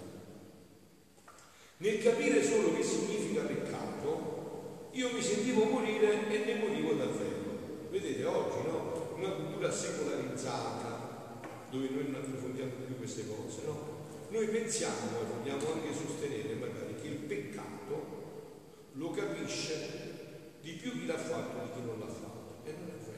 Nel 1.79 2.03
capire 2.03 2.45
solo 2.45 2.75
che 2.75 2.83
significa 2.83 3.41
peccato, 3.41 4.91
io 4.93 5.11
mi 5.13 5.23
sentivo 5.23 5.65
morire 5.65 6.29
e 6.29 6.45
ne 6.45 6.55
morivo 6.57 6.93
davvero. 6.93 7.89
Vedete, 7.89 8.23
oggi 8.27 8.69
no? 8.69 9.15
Una 9.15 9.31
cultura 9.31 9.73
secolarizzata, 9.73 11.41
dove 11.71 11.89
noi 11.89 12.11
non 12.11 12.17
approfondiamo 12.17 12.73
più 12.85 12.99
queste 12.99 13.27
cose, 13.27 13.61
no? 13.65 13.95
Noi 14.29 14.47
pensiamo 14.49 15.21
e 15.23 15.25
vogliamo 15.25 15.73
anche 15.73 15.95
sostenere 15.95 16.53
magari 16.57 16.97
che 17.01 17.07
il 17.07 17.15
peccato 17.15 18.15
lo 18.93 19.11
capisce 19.13 20.16
di 20.67 20.73
più 20.73 20.91
chi 20.99 21.07
l'ha 21.07 21.17
fatto 21.17 21.63
di 21.63 21.71
chi 21.75 21.87
non 21.87 22.01
l'ha 22.01 22.13
fatto. 22.13 22.59
E 22.65 22.73
non 22.73 22.89
è 22.89 22.99
vero 22.99 23.17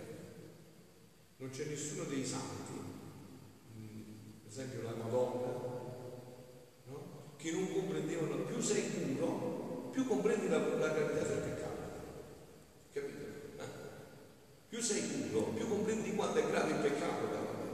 non 1.38 1.48
c'è 1.50 1.64
nessuno 1.64 2.02
dei 2.04 2.26
santi, 2.26 2.72
mm, 3.74 4.40
per 4.42 4.50
esempio 4.50 4.82
la 4.82 4.92
Madonna, 4.92 5.46
no? 6.84 7.32
che 7.36 7.52
non 7.52 7.72
comprendevano 7.72 8.42
più 8.42 8.60
sei 8.60 8.82
puro, 8.82 9.88
più 9.92 10.04
comprendi 10.06 10.48
la, 10.48 10.58
la 10.58 10.88
gravità 10.88 11.22
del 11.22 11.38
peccato. 11.38 11.82
Capite? 12.92 13.52
Eh? 13.56 13.64
Più 14.68 14.80
sei 14.80 15.00
puro, 15.02 15.44
più 15.54 15.68
comprendi 15.68 16.16
quanto 16.16 16.38
è 16.40 16.46
grave 16.46 16.72
il 16.72 16.80
peccato 16.80 17.26
davanti 17.26 17.62
a 17.62 17.72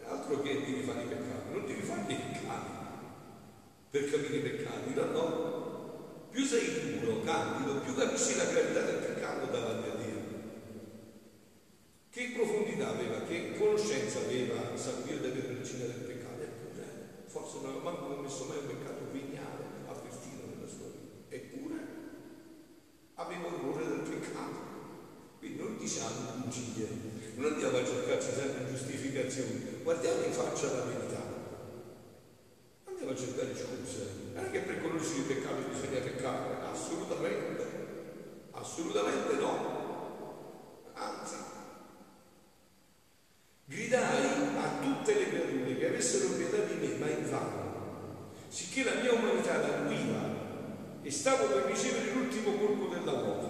Dio. 0.00 0.08
Altro 0.08 0.40
che 0.40 0.54
devi 0.54 0.82
fare 0.82 1.02
i 1.02 1.08
peccati, 1.08 1.52
non 1.52 1.66
devi 1.66 1.82
fare 1.82 2.00
i 2.00 2.16
peccati 2.16 2.70
per 3.90 4.10
capire 4.10 4.36
i 4.36 4.40
peccati. 4.40 4.55
Più 6.36 6.44
sei 6.44 7.00
puro, 7.00 7.22
candido, 7.22 7.80
più 7.80 7.94
capisci 7.94 8.36
la 8.36 8.44
gravità 8.44 8.82
del 8.82 8.96
peccato 8.96 9.46
davanti 9.46 9.88
a 9.88 9.94
Dio. 9.94 10.20
Che 12.10 12.32
profondità 12.34 12.90
aveva, 12.90 13.22
che 13.22 13.56
conoscenza 13.56 14.18
aveva 14.18 14.76
San 14.76 15.02
della 15.06 15.32
regina 15.32 15.86
del 15.86 16.04
peccato? 16.04 16.42
Eppure, 16.42 16.84
forse 17.24 17.56
non 17.62 17.70
aveva 17.70 17.84
manco 17.84 18.14
commesso 18.14 18.44
mai 18.44 18.58
un 18.58 18.66
peccato 18.66 19.08
veniale, 19.10 19.64
avvertito 19.88 20.44
nella 20.44 20.68
sua 20.68 20.92
vita. 20.92 21.34
Eppure 21.34 21.74
aveva 23.14 23.46
orrore 23.46 23.86
del 23.88 24.04
peccato. 24.04 24.60
Quindi 25.38 25.62
non 25.62 25.78
diciamo 25.78 26.44
bugie, 26.44 26.88
non 27.36 27.52
andiamo 27.52 27.78
a 27.78 27.86
cercarci 27.86 28.28
sempre 28.36 28.68
giustificazioni, 28.68 29.80
guardiamo 29.82 30.22
in 30.22 30.32
faccia 30.32 30.70
la 30.70 30.84
verità. 30.84 31.36
Andiamo 32.84 33.12
a 33.12 33.16
cercare 33.16 33.54
scuse. 33.54 34.24
Non 34.32 34.44
è 34.44 34.50
che 34.50 34.60
per 34.60 34.80
conoscere 34.82 35.18
il 35.18 35.24
peccato 35.24 35.68
bisogna 35.68 36.00
peccare, 36.00 36.56
assolutamente, 36.70 37.64
assolutamente 38.76 39.34
no. 39.36 39.74
Anzi, 40.92 41.34
Gridai 43.64 44.56
a 44.56 44.78
tutte 44.80 45.14
le 45.14 45.28
creature 45.28 45.76
che 45.76 45.88
avessero 45.88 46.34
pietà 46.34 46.58
di 46.58 46.74
me, 46.74 46.94
ma 46.98 47.10
invano, 47.10 48.30
sicché 48.48 48.84
la 48.84 49.00
mia 49.00 49.12
umanità 49.12 49.56
languiva 49.56 51.00
e 51.02 51.10
stavo 51.10 51.46
per 51.46 51.64
ricevere 51.64 52.12
l'ultimo 52.12 52.52
colpo 52.58 52.94
della 52.94 53.12
morte. 53.12 53.44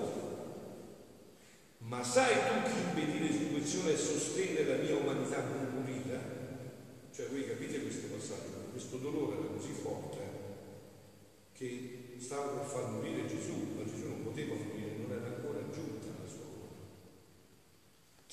Ma 1.78 2.02
sai 2.02 2.34
tu 2.34 2.70
chi 2.70 2.78
impedire 2.78 3.26
l'esecuzione 3.26 3.92
e 3.92 3.96
sostenere 3.96 4.64
la 4.64 4.82
mia 4.82 4.96
umanità 4.96 5.42
morire? 5.72 6.34
Cioè 7.12 7.28
voi 7.28 7.46
capite 7.46 7.82
questo 7.82 8.06
passaggio, 8.06 8.70
questo 8.72 8.96
dolore 8.96 9.36
era 9.36 9.46
così 9.46 9.72
forte 9.72 10.36
che 11.52 12.16
stava 12.18 12.58
per 12.58 12.66
far 12.66 12.90
morire 12.90 13.26
Gesù, 13.26 13.72
ma 13.76 13.84
Gesù 13.84 14.08
non 14.08 14.22
poteva 14.24 14.54
morire, 14.54 14.96
non 14.98 15.10
era 15.10 15.26
ancora 15.26 15.60
giunta 15.70 16.08
la 16.20 16.28
sua 16.28 16.44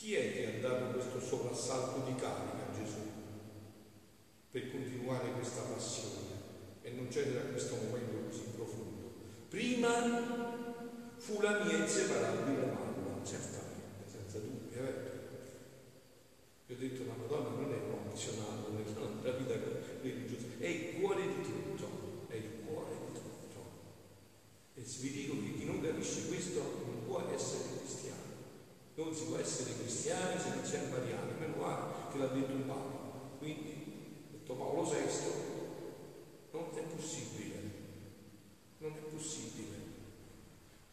chi 0.03 0.15
è 0.15 0.33
che 0.33 0.47
ha 0.47 0.59
dato 0.59 0.91
questo 0.91 1.21
soprassalto 1.21 2.03
di 2.03 2.15
carica 2.15 2.67
a 2.67 2.75
Gesù? 2.75 2.99
per 4.51 4.69
continuare 4.69 5.31
questa 5.31 5.61
passione 5.61 6.81
e 6.81 6.91
non 6.91 7.07
c'era 7.07 7.39
questo 7.39 7.75
momento 7.75 8.27
così 8.27 8.43
profondo. 8.53 9.13
Prima 9.47 9.89
fu 11.15 11.39
la 11.39 11.63
mia 11.63 11.77
inseparabile 11.77 12.65
mamma, 12.65 13.23
certamente, 13.23 14.03
senza 14.05 14.39
dubbio. 14.39 14.77
Eh? 14.77 14.93
Vi 16.67 16.73
ho 16.73 16.77
detto 16.77 17.05
la 17.07 17.13
Madonna 17.15 17.49
non 17.49 17.71
è 17.71 17.77
un 17.77 17.93
opzionale 18.05 18.59
nella 18.75 19.37
vita 19.37 19.53
religiosa, 20.01 20.47
è 20.59 20.67
il 20.67 20.99
cuore 20.99 21.21
di 21.21 21.41
tutto, 21.41 22.27
è 22.27 22.35
il 22.35 22.49
cuore 22.65 22.91
di 23.07 23.13
tutto. 23.13 23.61
E 24.75 24.83
vi 24.99 25.11
dico 25.11 25.33
che 25.39 25.53
chi 25.53 25.65
non 25.65 25.79
capisce 25.79 26.27
questo 26.27 26.59
non 26.59 27.05
può 27.05 27.25
essere 27.33 27.77
cristiano. 27.79 28.21
Non 28.95 29.15
si 29.15 29.23
può 29.23 29.37
essere 29.37 29.75
cristiani 29.75 30.39
se 30.39 30.49
non 30.49 30.63
si 30.63 30.75
è 30.75 30.87
mariani, 30.91 31.31
meno 31.39 31.55
male 31.55 32.11
che 32.11 32.17
l'ha 32.19 32.27
detto 32.27 32.53
un 32.53 32.65
Papa. 32.67 33.37
Quindi, 33.39 34.27
detto 34.29 34.53
Paolo 34.53 34.83
VI, 34.83 34.97
non 36.51 36.69
è 36.75 36.81
possibile, 36.81 37.59
non 38.77 38.91
è 38.91 39.09
possibile 39.11 39.91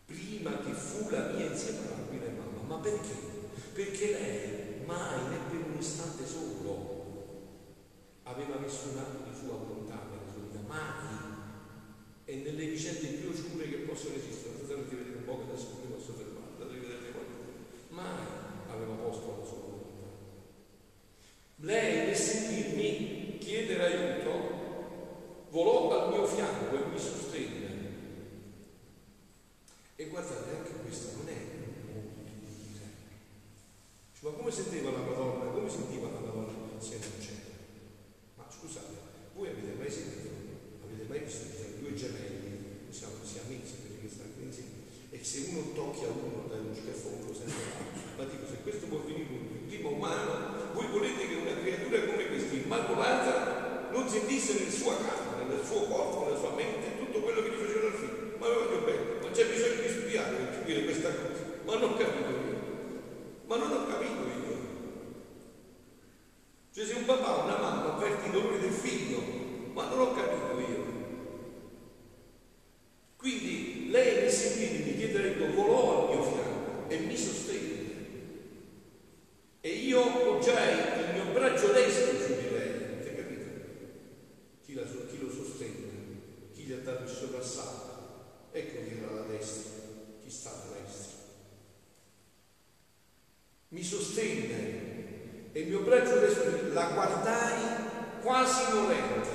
prima 0.06 0.58
che 0.60 0.72
fu 0.72 1.10
la 1.10 1.32
mia 1.32 1.50
inseparabile 1.50 2.30
mamma. 2.30 2.62
Ma 2.66 2.80
perché? 2.80 3.14
Perché 3.74 4.12
lei 4.12 4.84
mai, 4.86 5.28
né 5.28 5.36
per 5.50 5.60
un 5.70 5.76
istante 5.78 6.26
solo, 6.26 6.98
aveva 8.22 8.58
messo 8.58 8.88
un 8.92 8.98
atto 8.98 9.30
di 9.30 9.36
sua 9.36 9.56
volontà 9.56 10.06
nella 10.08 10.32
sua 10.32 10.42
vita, 10.42 10.60
mai. 10.66 11.28
E 12.24 12.36
nelle 12.36 12.66
vicende 12.66 13.08
più 13.18 13.28
oscure 13.30 13.68
che 13.68 13.76
possono 13.78 14.14
esistere, 14.14 14.64
state 14.64 14.88
di 14.88 14.94
vedere 14.94 15.16
un 15.16 15.24
po' 15.24 15.36
che 15.38 15.52
adesso 15.52 15.76
mi 15.82 15.92
posso 15.92 16.12
fermare, 16.14 16.58
date 16.58 16.72
di 16.72 16.78
vedere 16.78 17.10
qualcuno, 17.10 17.50
mai 17.90 18.38
aveva 18.70 18.94
posto 18.94 19.36
la 19.38 19.44
sua 19.44 19.58
volontà. 19.58 20.08
Lei, 21.62 22.06
nel 22.06 22.16
sentirmi 22.16 23.36
chiedere 23.38 23.84
aiuto, 23.84 24.30
volò 25.50 25.90
al 25.90 26.08
mio 26.08 26.26
fianco 26.26 26.74
e 26.74 26.88
mi 26.90 26.98
sostenne 26.98 27.68
e 29.94 30.06
guardate, 30.06 30.56
anche 30.56 30.70
questa 30.82 31.12
non 31.18 31.28
è 31.28 31.36
molto 31.92 32.20
di 32.24 32.72
dire. 32.72 32.84
Ma 34.20 34.30
come 34.30 34.50
sentiva 34.50 34.90
la 34.90 35.00
Madonna? 35.00 35.50
Come 35.52 35.68
sentiva 35.68 36.08
la 36.08 36.20
Madonna 36.20 36.80
se 36.80 36.98
non 36.98 37.18
c'è? 37.20 37.36
Ma 38.36 38.46
scusate, 38.48 38.94
voi 39.34 39.48
avete 39.48 39.74
mai 39.76 39.90
sentito, 39.90 40.30
avete 40.82 41.04
mai 41.08 41.18
visto 41.18 41.44
due 41.78 41.92
gemelli, 41.92 42.88
siamo 42.88 43.16
siamesi 43.22 43.74
perché 43.82 44.08
stanno 44.08 44.32
insieme, 44.40 44.70
e 45.10 45.22
se 45.22 45.50
uno 45.50 45.72
tocchi 45.74 46.04
a 46.04 46.08
uno 46.08 46.46
dai 46.48 46.60
un 46.60 46.74
schiaffone 46.74 47.34
sempre 47.34 48.00
ma 48.20 48.24
dico, 48.24 48.46
se 48.46 48.60
questo 48.62 48.86
può 48.86 48.98
venire 48.98 49.32
un 49.32 49.66
tipo 49.66 49.88
umano, 49.88 50.74
voi 50.74 50.88
volete 50.88 51.26
che 51.26 51.39
immacolata, 52.70 53.88
non 53.90 54.08
sentisse 54.08 54.60
nel 54.60 54.70
suo 54.70 54.92
carne, 54.96 55.44
nel 55.48 55.64
suo 55.64 55.80
corpo, 55.88 56.26
nella 56.26 56.38
sua 56.38 56.54
mente, 56.54 56.98
tutto 56.98 57.20
quello 57.20 57.42
che 57.42 57.50
gli 57.50 57.66
faceva 57.66 57.86
il 57.88 57.94
figlio? 57.94 58.36
Ma 58.38 58.46
lo 58.46 58.54
voglio 58.64 58.84
bene, 58.84 59.20
ma 59.22 59.30
c'è 59.30 59.46
bisogno 59.46 59.82
di 59.82 59.88
studiare 59.88 60.36
per 60.36 60.58
capire 60.60 60.84
questa 60.84 61.08
cosa. 61.08 61.44
Ma 61.64 61.76
non 61.76 61.96
capito 61.96 62.30
io. 62.30 62.58
Ma 63.46 63.56
non 63.56 63.72
ho 63.72 63.86
capito 63.86 64.22
io. 64.22 64.58
Cioè 66.72 66.84
se 66.84 66.94
un 66.94 67.04
papà 67.04 67.40
o 67.40 67.44
una 67.44 67.58
mamma 67.58 67.94
avverte 67.94 68.28
i 68.28 68.30
dolori 68.30 68.60
del 68.60 68.72
figlio, 68.72 69.20
ma 69.72 69.88
non 69.88 69.98
ho 69.98 70.14
capito 70.14 70.60
io. 70.60 70.98
Quindi 73.16 73.90
lei 73.90 74.20
nel 74.22 74.30
sentirmi 74.30 74.96
chiedere 74.96 75.34
aiuto 75.34 75.52
volò 75.54 76.08
al 76.08 76.14
mio 76.14 76.22
fianco 76.22 76.88
e 76.88 76.98
mi 77.00 77.16
sostenne. 77.16 77.88
E 79.60 79.68
io 79.68 80.02
appoggiai 80.02 80.78
il 81.00 81.14
mio 81.14 81.32
braccio 81.32 81.72
destro 81.72 82.16
su 82.18 82.34
di 82.34 82.50
lei. 82.50 82.68
Avete 82.68 83.14
capito? 83.14 83.44
Chi, 84.64 84.72
la, 84.72 84.82
chi 84.84 85.18
lo 85.20 85.30
sostenne? 85.30 85.88
Chi 86.54 86.62
gli 86.62 86.72
ha 86.72 86.78
dato 86.78 87.02
il 87.02 87.08
soprassalto? 87.08 87.88
Ecco 88.52 88.82
chi 88.82 88.96
era 88.96 89.08
alla 89.10 89.26
destra, 89.26 89.82
chi 90.22 90.30
sta 90.30 90.50
alla 90.50 90.80
destra. 90.82 91.18
Mi 93.68 93.82
sostenne 93.82 95.52
e 95.52 95.60
il 95.60 95.68
mio 95.68 95.80
braccio 95.80 96.18
destro 96.20 96.72
la 96.72 96.90
guardai 96.92 98.22
quasi 98.22 98.72
volente 98.72 99.28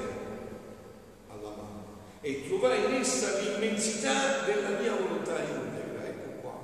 alla 1.28 1.50
mano 1.50 1.86
e 2.22 2.48
trovai 2.48 2.86
in 2.86 2.94
essa 2.96 3.40
l'immensità 3.40 4.44
della 4.44 4.80
mia 4.80 4.96
volontà 4.96 5.38
integra. 5.40 6.06
Ecco 6.08 6.42
qua. 6.42 6.60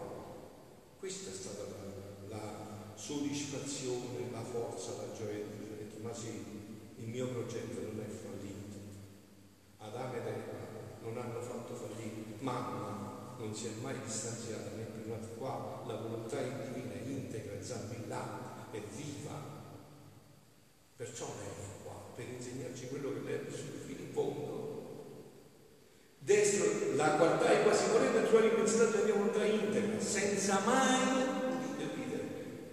Questa 0.98 1.30
è 1.30 1.34
stata 1.34 1.64
la, 2.28 2.36
la 2.36 2.94
soddisfazione, 2.96 4.30
la 4.32 4.44
forza, 4.44 4.92
la 4.98 5.14
gioia 5.16 5.44
di 5.46 5.58
Dio. 5.58 5.74
Ho 5.74 5.78
detto, 5.78 6.00
ma 6.02 6.14
sì, 6.14 6.44
il 6.98 7.08
mio 7.08 7.28
progetto 7.28 7.80
non 7.82 8.04
è 8.06 8.10
fallito. 8.10 8.78
Adamo 9.78 10.16
ed 10.16 10.28
Eva 10.28 10.60
non 11.04 11.18
hanno 11.18 11.42
fatto 11.42 11.74
fallire, 11.74 12.36
mamma 12.40 13.36
non 13.38 13.51
si 13.62 13.68
è 13.68 13.72
mai 13.80 13.94
distanziata 14.04 14.72
né 14.76 14.86
più 14.86 15.12
nata 15.12 15.28
qua, 15.38 15.84
la 15.86 15.94
volontà 15.94 16.42
divina 16.42 16.94
è 16.94 17.06
integra, 17.06 17.60
è 17.60 17.62
zabillata, 17.62 18.66
è 18.72 18.80
viva. 18.96 19.38
Perciò 20.96 21.28
lei 21.38 21.46
è 21.46 21.84
qua, 21.84 21.94
per 22.16 22.26
insegnarci 22.28 22.88
quello 22.88 23.14
che 23.14 23.20
lei 23.20 23.36
ha 23.36 23.44
vissuto 23.48 23.78
fino 23.86 24.00
in 24.00 24.14
fondo. 24.14 24.80
Destro 26.18 26.96
la 26.96 27.18
guardai 27.18 27.62
quasi 27.62 27.92
volendo 27.92 28.28
trovare 28.28 28.50
l'immensità 28.50 28.86
della 28.86 29.04
mia 29.04 29.14
volontà 29.14 29.46
integra, 29.46 30.00
senza 30.00 30.60
mai, 30.66 31.26
capite, 31.78 32.18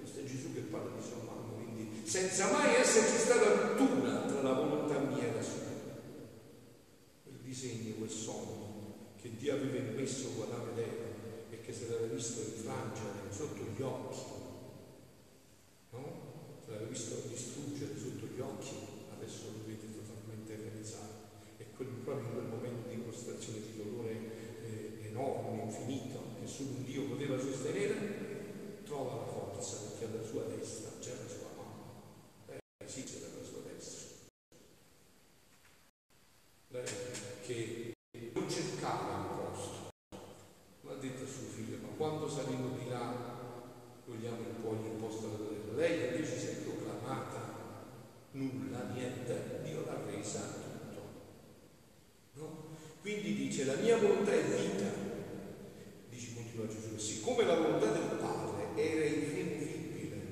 questo 0.01 0.21
è 0.21 0.25
Gesù 0.25 0.55
che 0.55 0.61
parla 0.61 0.97
di 0.97 1.03
sua 1.07 1.23
mamma, 1.23 1.53
quindi 1.53 2.09
senza 2.09 2.51
mai 2.51 2.77
esserci 2.77 3.19
stata 3.19 3.47
rottura 3.47 4.21
tra 4.23 4.41
la 4.41 4.53
volontà 4.53 4.99
mia 5.01 5.23
e 5.23 5.35
la 5.35 5.43
sua 5.43 5.67
disegno, 7.43 7.95
quel 7.97 8.11
sogno 8.11 8.58
che 9.21 9.35
Dio 9.37 9.55
aveva 9.55 9.79
immesso 9.79 10.31
con 10.35 10.45
Adamo 10.45 10.71
ed 10.71 10.79
Eva 10.79 11.07
e 11.51 11.61
che 11.61 11.73
se 11.73 11.89
l'aveva 11.89 12.15
visto 12.15 12.41
infrangere 12.41 13.31
sotto 13.31 13.63
gli 13.77 13.83
occhi, 13.83 14.21
no? 15.91 16.27
Se 16.65 16.71
l'aveva 16.71 16.89
visto 16.89 17.15
distruggere 17.27 17.99
sotto 17.99 18.27
gli 18.27 18.41
occhi, 18.41 18.77
adesso 19.13 19.45
lo 19.47 19.67
vede 19.67 19.93
totalmente 19.93 20.55
realizzato. 20.55 21.27
E 21.57 21.65
quel, 21.75 21.89
proprio 22.05 22.29
in 22.29 22.33
quel 22.33 22.47
momento 22.47 22.89
di 22.89 22.97
prostrazione 22.97 23.59
di 23.61 23.77
dolore 23.77 24.13
eh, 24.65 25.09
enorme, 25.09 25.63
infinito, 25.63 26.23
che 26.41 26.47
solo 26.47 26.71
un 26.77 26.85
Dio 26.85 27.03
poteva 27.09 27.39
sostenere, 27.39 28.83
trova 28.85 29.17
la 29.17 29.27
forza 29.27 29.79
perché 29.79 30.05
alla 30.05 30.25
sua 30.25 30.45
destra 30.45 30.91
c'è 31.01 31.11
la 31.11 31.49
mamma. 31.57 32.03
Eh, 32.47 32.87
sì, 32.87 33.03
c'era 33.03 33.27
la 33.37 33.45
sua 33.45 33.61
destra. 33.67 34.07
Lei 36.69 36.85
che 37.45 37.97
non 38.35 38.49
cercava 38.49 39.15
un 39.15 39.53
posto, 39.53 39.91
ma 40.83 40.93
ha 40.93 40.95
detto 40.97 41.25
a 41.25 41.27
suo 41.27 41.47
figlio, 41.47 41.79
ma 41.83 41.89
quando 41.97 42.29
saremo 42.29 42.77
di 42.77 42.89
là 42.89 43.37
vogliamo 44.07 44.37
un 44.37 44.63
po' 44.63 44.73
il 44.73 45.01
posto 45.01 45.27
alla 45.27 45.49
terra. 45.49 45.77
Lei 45.77 46.15
invece 46.15 46.39
si 46.39 46.47
è 46.47 46.55
proclamata 46.63 47.57
nulla, 48.33 48.91
niente, 48.93 49.61
Dio 49.65 49.85
l'ha 49.85 50.01
resa 50.07 50.41
tutto. 50.41 51.01
No? 52.35 52.65
Quindi 53.01 53.35
dice, 53.35 53.65
la 53.65 53.77
mia 53.77 53.97
volontà 53.99 54.33
è 54.33 54.43
vita, 54.43 54.91
dice 56.09 56.35
continua 56.35 56.67
Gesù, 56.67 56.97
siccome 56.97 57.45
la 57.45 57.57
volontà 57.57 57.93
del 57.93 58.17
Padre 58.19 58.75
era 58.75 59.05
irremovibile, 59.05 60.23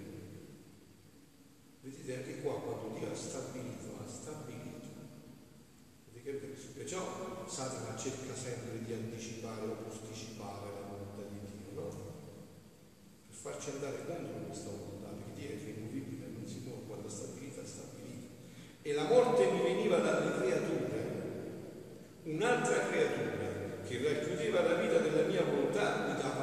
vedete 1.82 2.16
anche 2.16 2.40
qua 2.40 2.60
quando 2.60 2.98
Dio 2.98 3.10
ha 3.10 3.14
stabilito, 3.14 3.98
ha 4.02 4.08
stabilito 4.08 4.56
Perciò 6.86 7.44
Satana 7.66 7.96
cerca 7.98 8.32
sempre 8.32 8.78
di 8.84 8.92
anticipare 8.92 9.66
o 9.66 9.74
posticipare 9.82 10.70
la 10.70 10.86
volontà 10.86 11.26
di 11.26 11.42
Dio, 11.42 11.82
no? 11.82 11.90
Per 13.26 13.34
farci 13.34 13.70
andare 13.70 14.06
contro 14.06 14.46
questa 14.46 14.70
volontà, 14.70 15.10
perché 15.10 15.34
Dio 15.34 15.50
è 15.50 15.58
irremovibile, 15.58 16.30
non 16.30 16.46
si 16.46 16.62
muove, 16.62 16.86
quando 16.86 17.08
è 17.08 17.10
stabilita, 17.10 17.62
è 17.62 17.66
stabilita. 17.66 18.30
E 18.82 18.92
la 18.94 19.10
morte 19.10 19.50
mi 19.50 19.62
veniva 19.62 19.98
dalle 19.98 20.38
creature, 20.38 20.94
un'altra 22.22 22.86
creatura 22.86 23.82
che 23.82 23.98
racchiudeva 23.98 24.62
la 24.62 24.74
vita 24.74 24.98
della 24.98 25.26
mia 25.26 25.42
volontà, 25.42 26.06
mi 26.06 26.14
dava 26.22 26.35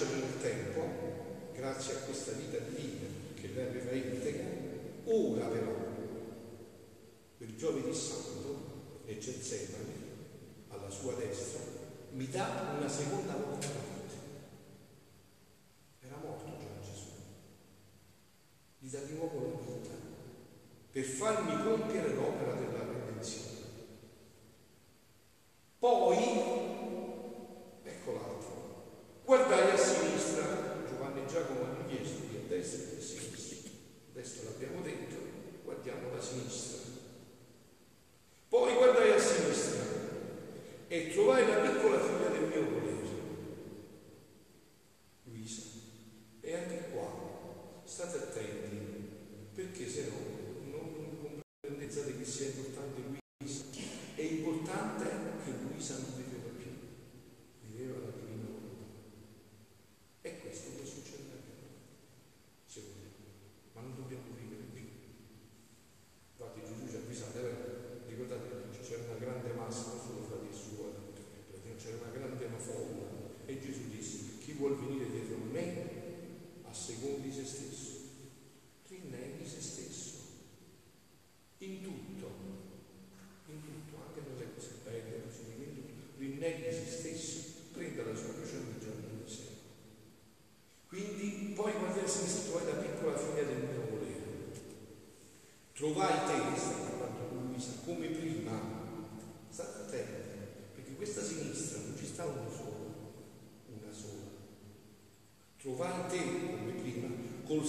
lasciano 0.00 0.14
nel 0.14 0.40
tempo, 0.40 0.80
grazie 1.52 1.94
a 1.94 1.98
questa 1.98 2.32
vita 2.32 2.56
divina 2.58 3.06
che 3.34 3.50
lei 3.54 3.66
aveva 3.66 3.92
integra, 3.92 4.46
ora 5.04 5.46
però, 5.46 5.76
il 7.38 7.56
giovedì 7.56 7.94
santo, 7.94 9.02
e 9.04 9.18
Getsemane, 9.18 10.08
alla 10.68 10.88
sua 10.88 11.14
destra, 11.14 11.60
mi 12.12 12.28
dà 12.28 12.76
una 12.78 12.88
seconda 12.88 13.34
volta. 13.34 13.89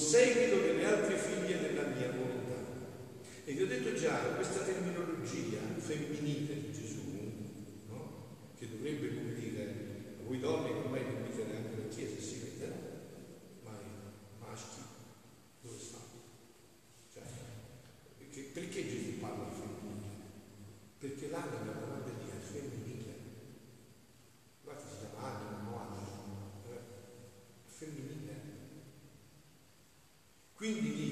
say 0.02 0.31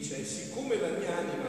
dice 0.10 0.26
siccome 0.26 0.76
la 0.80 0.88
mia 0.98 1.18
anima 1.18 1.49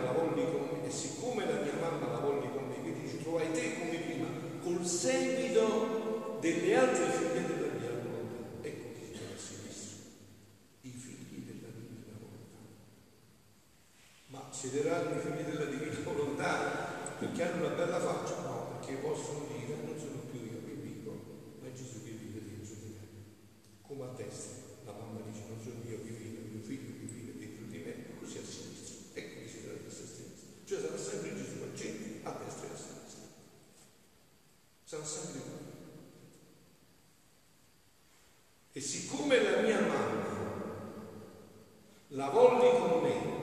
la 42.20 42.28
volli 42.28 42.68
con 42.78 43.00
me 43.00 43.38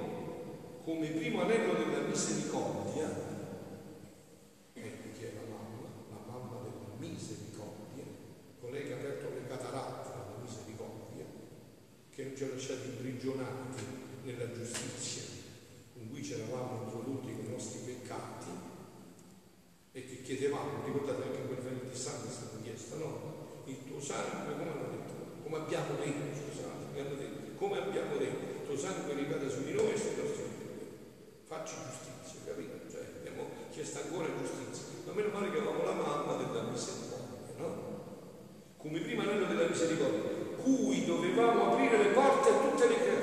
come 0.83 1.07
primo 1.09 1.41
anello 1.41 1.73
della 1.73 2.05
misericordia, 2.07 3.09
ecco 4.71 5.07
chi 5.17 5.23
è 5.23 5.31
la 5.33 5.49
mamma, 5.49 5.89
la 6.11 6.21
mamma 6.31 6.61
della 6.61 6.93
misericordia, 6.99 8.03
colei 8.61 8.85
che 8.85 8.93
ha 8.93 8.97
aperto 8.97 9.29
le 9.33 9.47
cataratte 9.47 10.13
alla 10.13 10.37
misericordia, 10.43 11.25
che 12.11 12.23
non 12.23 12.35
ci 12.35 12.43
ha 12.43 12.49
lasciati 12.49 12.89
imprigionati 12.89 13.83
nella 14.21 14.53
giustizia 14.53 15.23
con 15.93 16.11
cui 16.11 16.23
ci 16.23 16.33
eravamo 16.33 16.83
introdotti 16.83 17.33
con 17.33 17.45
i 17.45 17.49
nostri 17.49 17.79
peccati 17.79 18.49
e 19.91 20.05
che 20.05 20.21
chiedevamo, 20.21 20.85
ricordate 20.85 21.23
anche 21.23 21.47
quel 21.47 21.57
venerdì 21.57 21.97
santo 21.97 22.27
è 22.27 22.31
stato 22.31 22.61
chiesto, 22.61 22.97
no? 22.97 23.63
Il 23.65 23.87
tuo 23.87 23.99
sangue, 23.99 24.53
come 24.55 24.69
hanno 24.69 24.89
detto, 24.91 25.41
come 25.41 25.57
abbiamo 25.57 25.95
detto, 25.95 26.37
scusate, 26.45 27.55
come 27.57 27.77
abbiamo 27.79 28.17
detto, 28.17 28.46
tuo 28.67 28.77
sangue 28.77 29.13
ricada 29.13 29.47
su 29.47 29.63
di 29.63 29.71
noi 29.71 29.93
e 29.93 29.97
sui 29.97 30.19
nostri 30.19 30.43
figli. 30.43 30.91
Facci 31.47 31.75
giustizia, 31.87 32.43
capito? 32.45 32.75
Cioè, 32.91 32.99
abbiamo 33.23 33.47
chiesto 33.71 33.99
ancora 34.03 34.27
giustizia. 34.27 35.07
Ma 35.07 35.13
meno 35.13 35.29
male 35.31 35.51
che 35.51 35.57
avevamo 35.57 35.85
la 35.85 35.93
mamma 35.93 36.35
della 36.35 36.63
misericordia, 36.67 37.55
no? 37.55 37.95
Come 38.75 38.99
prima 38.99 39.23
l'anno 39.23 39.45
della 39.45 39.67
misericordia, 39.67 40.21
cui 40.61 41.05
dovevamo 41.05 41.71
aprire 41.71 41.97
le 41.97 42.09
porte 42.09 42.49
a 42.49 42.59
tutte 42.59 42.87
le 42.89 42.95
creature 42.95 43.16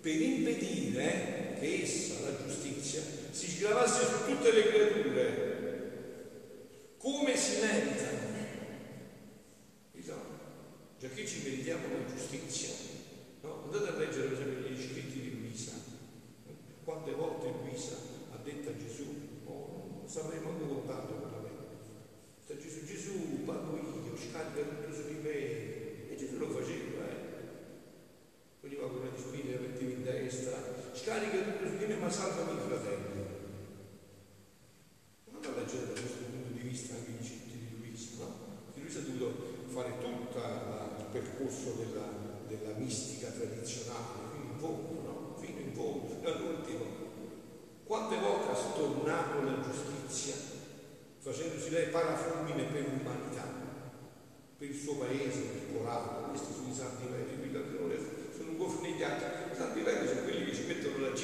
per 0.00 0.20
impedire 0.20 1.56
che 1.60 1.82
essa, 1.82 2.14
la 2.24 2.36
giustizia, 2.46 3.02
si 3.30 3.50
sgravasse 3.50 4.06
su 4.06 4.24
tutte 4.26 4.52
le 4.52 4.68
creature. 4.68 5.49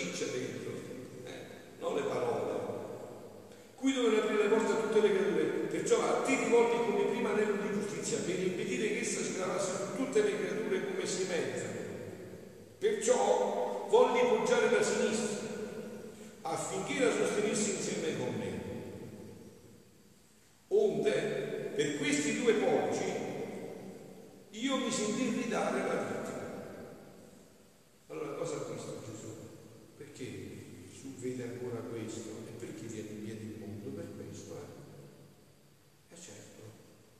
Ciccia 0.06 0.26
dentro, 0.26 0.70
eh, 1.24 1.32
non 1.80 1.94
le 1.94 2.02
parole. 2.02 2.44
Qui 3.74 3.92
devono 3.92 4.16
aprire 4.16 4.42
le 4.42 4.48
porte 4.48 4.72
a 4.72 4.76
tutte 4.76 5.00
le 5.00 5.14
creature, 5.14 5.44
perciò 5.68 6.02
a 6.02 6.22
te 6.22 6.36
rivolti 6.36 6.90
come 6.90 7.04
prima 7.10 7.30
anello 7.30 7.62
di 7.62 7.72
giustizia, 7.72 8.18
per 8.24 8.38
impedire 8.38 8.88
che 8.88 9.00
essa 9.00 9.22
si 9.22 9.38
lavasse 9.38 9.72
su 9.76 9.96
tutte 9.96 10.22
le 10.22 10.36
creature 10.38 10.86
come 10.86 11.06
si 11.06 11.26
mezza. 11.28 11.66
Perciò 12.78 13.86
volli 13.88 14.20
poggiare 14.20 14.70
la 14.70 14.82
sinistra 14.82 15.44
affinché 16.42 17.04
la 17.04 17.12
sostenesse 17.12 17.70
insieme 17.70 18.16
con 18.16 18.34
me. 18.38 18.64
Onde, 20.68 21.72
per 21.76 21.98
questi 21.98 22.40
due 22.40 22.54
poggi, 22.54 23.12
io 24.50 24.76
mi 24.76 24.90
sentii 24.90 25.42
ridare 25.42 25.78
la 25.80 26.02
vita. 26.02 26.44
Allora, 28.08 28.34
cosa 28.34 28.56
ha 28.56 28.72
visto 28.72 29.02
Gesù? 29.04 29.34
Perché 29.96 30.24
Gesù 30.90 31.14
vede 31.16 31.42
ancora 31.42 31.80
questo? 31.80 32.30
E 32.46 32.52
perché 32.58 32.86
viene 32.86 33.08
in 33.10 33.24
piedi 33.24 33.44
il 33.46 33.58
mondo? 33.58 33.90
Per 33.90 34.06
questo, 34.16 34.54
eh? 34.54 36.14
E 36.14 36.16
certo, 36.20 36.62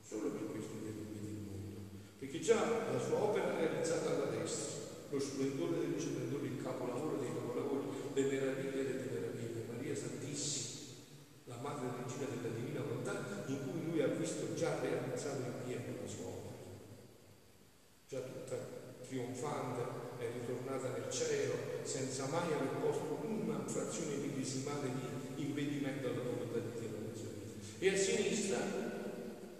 solo 0.02 0.30
per 0.30 0.50
questo 0.50 0.72
viene 0.82 1.00
in 1.00 1.12
piedi 1.12 1.28
il 1.28 1.42
mondo. 1.42 1.76
Perché 2.18 2.40
già 2.40 2.90
la 2.92 3.00
sua 3.00 3.22
opera 3.22 3.56
realizzata 3.56 4.14
alla 4.14 4.30
destra, 4.36 4.84
lo 5.10 5.20
splendore 5.20 5.80
degli 5.80 6.00
splendori, 6.00 6.46
il 6.46 6.62
capolavoro 6.62 7.16
dei 7.18 7.32
capolavori, 7.32 7.86
le 8.14 8.22
meraviglie 8.22 8.84
delle 8.84 9.08
meraviglie, 9.10 9.64
Maria 9.70 9.94
Santissima, 9.94 10.94
la 11.44 11.58
madre 11.62 11.88
regina 12.02 12.26
della 12.26 12.54
divina 12.54 12.82
volontà, 12.82 13.44
in 13.46 13.58
cui 13.62 13.84
lui 13.90 14.02
ha 14.02 14.08
visto 14.08 14.54
già 14.54 14.78
realizzato 14.80 15.42
in 15.42 15.54
pieno 15.64 16.00
la 16.00 16.08
sua 16.08 16.26
opera. 16.26 16.44
Già 18.08 18.20
tutta 18.20 18.56
trionfante, 19.06 20.04
è 20.18 20.26
ritornata 20.32 20.88
nel 20.90 21.10
cielo, 21.10 21.54
senza 21.82 22.26
mai 22.26 22.52
aver 22.52 22.80
posto 22.80 23.20
una 23.22 23.62
frazione 23.66 24.16
millesimale 24.16 24.90
di 25.34 25.44
impedimento 25.44 26.08
alla 26.08 26.22
volontà 26.22 26.58
di 26.58 26.80
Dio 26.80 26.88
nella 26.90 27.14
sua 27.14 27.28
vita. 27.30 27.78
E 27.78 27.88
a 27.88 27.96
sinistra 27.96 28.58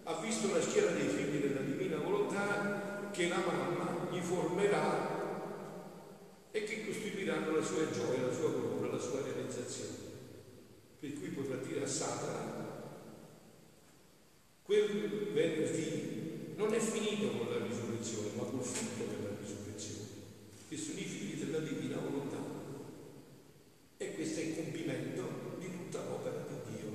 ha 0.09 0.21
visto 0.21 0.53
la 0.55 0.63
schiera 0.63 0.93
dei 0.93 1.09
figli 1.09 1.41
della 1.41 1.63
divina 1.63 1.97
volontà 1.97 3.11
che 3.11 3.27
la 3.29 3.39
mamma 3.39 4.09
gli 4.11 4.21
formerà 4.21 5.15
e 6.53 6.63
che 6.63 6.87
costituiranno 6.87 7.57
la 7.57 7.63
sua 7.63 7.91
gioia, 7.91 8.27
la 8.27 8.33
sua 8.33 8.51
gloria, 8.51 8.93
la 8.93 8.99
sua 8.99 9.21
realizzazione. 9.23 10.05
Per 11.01 11.13
cui 11.19 11.29
potrà 11.31 11.57
dire 11.57 11.83
a 11.83 11.87
Satana, 11.87 12.85
quel 14.63 15.33
venerdì 15.33 16.55
non 16.57 16.73
è 16.73 16.79
finito 16.79 17.37
con 17.37 17.49
la 17.51 17.67
risurrezione, 17.67 18.29
ma 18.37 18.45
col 18.45 18.63
frutto 18.63 19.05
della 19.11 19.35
risurrezione, 19.41 20.09
che 20.69 20.77
sono 20.77 20.99
i 20.99 21.05
figli 21.05 21.45
della 21.45 21.59
divina 21.59 21.99
volontà. 21.99 22.39
E 23.99 24.15
questo 24.15 24.41
è 24.41 24.43
il 24.45 24.55
compimento 24.55 25.23
di 25.59 25.71
tutta 25.71 26.05
l'opera 26.05 26.45
di 26.49 26.77
Dio. 26.77 26.89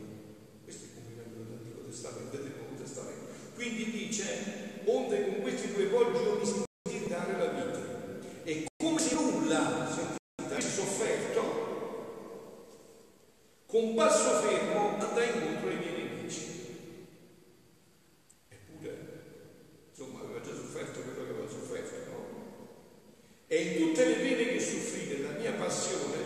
Questo 0.63 0.85
è 0.85 0.87
il 0.87 0.93
compimento 0.95 1.43
dell'Antico 1.43 1.81
Testamento 1.87 2.35
e 2.37 2.41
del 2.41 2.53
Nuovo 2.57 2.75
Testamento. 2.81 3.25
Quindi 3.53 3.91
dice, 3.91 4.81
onde 4.85 5.25
con 5.25 5.41
questi 5.41 5.73
due 5.73 5.85
poggi 5.85 6.23
io 6.23 6.39
mi 6.39 6.45
senti 6.45 7.07
dare 7.07 7.37
la 7.37 7.45
vita. 7.45 7.79
E 8.43 8.65
come 8.75 8.99
se 8.99 9.13
nulla 9.13 9.89
avessi 10.37 10.69
sofferto, 10.69 11.69
con 13.65 13.95
passo 13.95 14.41
fermo 14.41 14.97
andai 14.99 15.27
incontro 15.27 15.69
ai 15.69 15.77
miei 15.77 15.93
nemici. 15.93 16.45
Eppure, 18.49 18.97
insomma, 19.89 20.19
aveva 20.21 20.41
già 20.41 20.53
sofferto 20.53 21.01
quello 21.01 21.25
che 21.25 21.31
aveva 21.31 21.47
sofferto, 21.47 22.09
no? 22.09 22.25
E 23.47 23.61
in 23.61 23.77
tutte 23.77 24.05
le 24.05 24.15
pene 24.15 24.45
che 24.45 24.59
soffrì 24.59 25.07
della 25.07 25.37
mia 25.37 25.53
passione, 25.53 26.17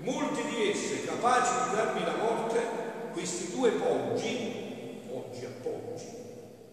molte 0.00 0.42
di 0.48 0.70
esse 0.70 1.04
capaci 1.04 1.70
di 1.70 1.76
darmi 1.76 2.04
la 2.04 2.16
morte, 2.16 2.60
questi 3.24 3.52
due 3.52 3.70
poggi, 3.70 5.00
poggi 5.08 5.46
a 5.46 5.50
poggi, 5.62 6.08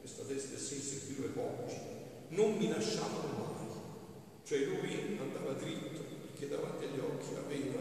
questa 0.02 0.24
destra 0.24 0.58
e 0.58 0.60
sinistra, 0.60 1.00
questi 1.00 1.16
due 1.16 1.30
poggi, 1.30 1.78
non 2.36 2.58
mi 2.58 2.68
lasciavano 2.68 3.32
mai. 3.40 3.68
Cioè 4.44 4.60
lui 4.66 5.18
andava 5.18 5.54
dritto 5.54 6.04
perché 6.28 6.50
davanti 6.50 6.84
agli 6.84 7.00
occhi 7.00 7.36
aveva 7.36 7.80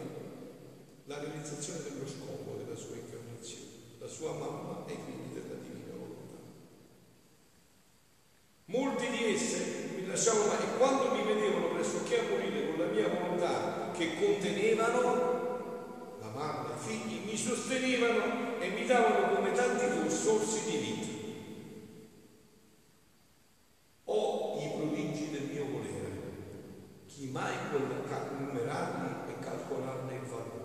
la 1.03 1.19
realizzazione 1.19 1.83
dello 1.83 2.07
scopo 2.07 2.63
della 2.63 2.77
sua 2.77 2.95
incarnazione, 2.95 3.97
la 3.99 4.07
sua 4.07 4.31
mamma 4.31 4.85
e 4.87 4.93
i 4.93 4.99
figli 5.05 5.33
della 5.33 5.59
divina 5.59 5.91
volontà. 5.91 6.39
Molti 8.67 9.09
di 9.09 9.33
esse 9.33 9.99
mi 9.99 10.07
lasciavano 10.07 10.47
mai 10.47 10.63
e 10.63 10.77
quando 10.77 11.13
mi 11.13 11.23
vedevano 11.23 11.73
pressoché 11.73 12.19
a 12.19 12.29
morire 12.29 12.67
con 12.67 12.79
la 12.79 12.85
mia 12.85 13.09
volontà 13.09 13.91
che 13.91 14.15
contenevano, 14.17 15.40
mamma 16.33 16.75
figli 16.75 17.25
mi 17.25 17.37
sostenevano 17.37 18.59
e 18.59 18.69
mi 18.69 18.85
davano 18.85 19.35
come 19.35 19.51
tanti 19.51 19.81
sorsi 20.09 20.69
di 20.69 20.77
vita. 20.77 21.07
Ho 24.05 24.59
i 24.59 24.69
prodigi 24.75 25.31
del 25.31 25.49
mio 25.51 25.65
volere, 25.65 26.21
chi 27.07 27.27
mai 27.27 27.55
può 27.69 27.79
numerarli 27.79 29.31
e 29.31 29.39
calcolarne 29.39 30.13
il 30.15 30.25
valore? 30.25 30.59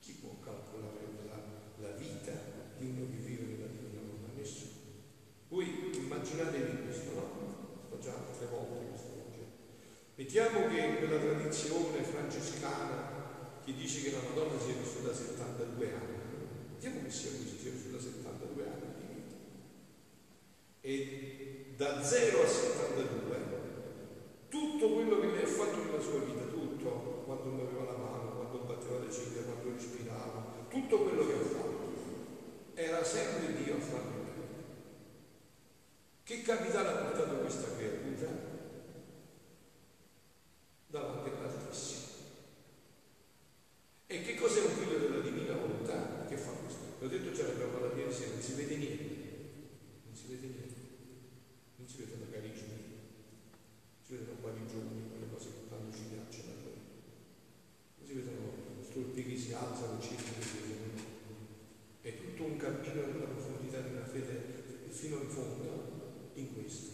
Chi 0.00 0.12
può 0.14 0.36
calcolare 0.40 1.06
la, 1.26 1.86
la 1.86 1.94
vita 1.94 2.32
di 2.78 2.86
uno 2.86 3.10
che 3.10 3.16
vive 3.16 3.44
nella 3.44 3.66
divina 3.66 4.00
volontà? 4.00 4.32
Nessuno. 4.34 4.72
Voi 5.48 5.90
immaginatevi 5.94 6.82
questo, 6.84 7.14
no? 7.14 7.86
Sto 7.86 7.98
già 8.00 8.12
altre 8.12 8.46
volte 8.46 8.86
questo 8.88 9.08
concetto. 9.08 9.62
Mettiamo 10.16 10.68
che 10.68 10.96
quella 10.98 11.18
tradizione 11.18 12.02
francescana 12.02 13.14
che 13.64 13.72
dice 13.72 14.02
che 14.02 14.10
la 14.10 14.20
Madonna 14.28 14.60
sia 14.60 14.74
vissuta 14.74 15.14
72 15.14 15.92
anni, 15.92 16.16
mettiamo 16.72 17.02
che 17.02 17.10
sia 17.10 17.30
così, 17.30 17.58
sia 17.58 17.70
vissuta 17.70 17.98
72 17.98 18.62
anni 18.66 18.92
di 18.98 19.14
vita. 19.14 19.36
E 20.86 21.72
da 21.76 22.02
0 22.02 22.42
a 22.42 22.46
72 22.46 23.34
tutto 24.50 24.88
quello 24.92 25.18
che 25.18 25.26
lei 25.28 25.42
ha 25.42 25.46
fatto 25.46 25.82
nella 25.82 26.00
sua 26.00 26.20
vita, 26.20 26.44
tutto, 26.44 26.90
quando 27.24 27.44
muoveva 27.44 27.84
la 27.84 27.96
mano, 27.96 28.36
quando 28.36 28.58
batteva 28.58 29.00
le 29.00 29.10
ciglia, 29.10 29.42
quando 29.42 29.72
respirava, 29.72 30.66
tutto 30.68 30.98
quello 30.98 31.26
che 31.26 31.32
ha 31.32 31.38
fatto, 31.38 31.92
era 32.74 33.02
sempre 33.02 33.64
Dio 33.64 33.76
a 33.76 33.80
farlo 33.80 34.10
bene. 34.10 34.62
Che 36.22 36.42
capitale 36.42 36.88
ha 36.88 37.02
portato 37.02 37.36
questa 37.38 37.74
creatura? 37.76 38.30
Davanti 40.86 41.30
all'Altissimo. 41.30 42.02
E 44.06 44.22
che 44.22 44.34
cos'è 44.34 44.60
un 44.60 44.70
figlio 44.70 44.98
della 44.98 45.20
divina 45.20 45.56
volontà? 45.56 46.26
Che 46.28 46.36
fa 46.36 46.50
questo? 46.50 46.84
L'ho 47.00 47.08
detto 47.08 47.32
già, 47.32 47.46
l'abbiamo 47.46 47.72
parlato 47.72 47.96
ieri 47.96 48.12
sera, 48.12 48.32
non 48.32 48.42
si 48.42 48.52
vede 48.52 48.76
niente. 48.76 49.14
Non 50.04 50.14
si 50.14 50.26
vede 50.28 50.46
niente. 50.46 50.74
Non 51.76 51.88
si 51.88 51.98
vedono 51.98 52.30
carismi, 52.30 52.94
si 54.00 54.16
vedono 54.16 54.38
guarigioni, 54.40 55.08
quelle 55.10 55.28
cose 55.30 55.48
che 55.50 55.68
tanto 55.68 55.94
ci 55.94 56.04
piacciono 56.08 56.50
a 56.52 56.56
noi. 56.64 56.80
Non 57.98 58.06
si 58.06 58.14
vedono 58.14 58.52
stolpi 58.80 59.22
che 59.22 59.36
si 59.36 59.52
alzano, 59.52 60.00
circhi 60.00 60.32
che 60.32 60.42
si 60.42 60.56
vedono. 60.64 61.02
È 62.00 62.16
tutto 62.16 62.44
un 62.44 62.56
cammino 62.56 63.06
nella 63.06 63.26
profondità 63.26 63.80
di 63.80 63.96
una 63.96 64.06
fede 64.06 64.88
fino 64.88 65.20
in 65.20 65.28
fondo 65.28 66.30
in 66.34 66.54
questo. 66.54 66.92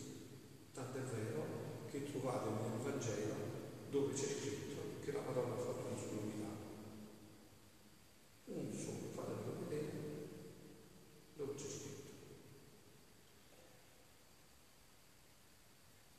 Tanto 0.73 0.99
è 0.99 1.03
vero 1.03 1.87
che 1.91 2.11
trovate 2.11 2.51
nel 2.51 2.79
Vangelo 2.81 3.35
dove 3.91 4.13
c'è 4.13 4.27
scritto 4.27 4.99
che 5.05 5.13
la 5.13 5.21
Madonna 5.21 5.55
ha 5.55 5.59
fatto 5.59 5.87
una 5.87 5.97
sua 5.97 6.21
miracolo. 6.23 6.79
Un 8.47 8.73
solo, 8.73 9.11
fatemelo 9.15 9.69
vedere 9.69 9.93
dove 11.35 11.55
c'è 11.55 11.69
scritto. 11.69 11.91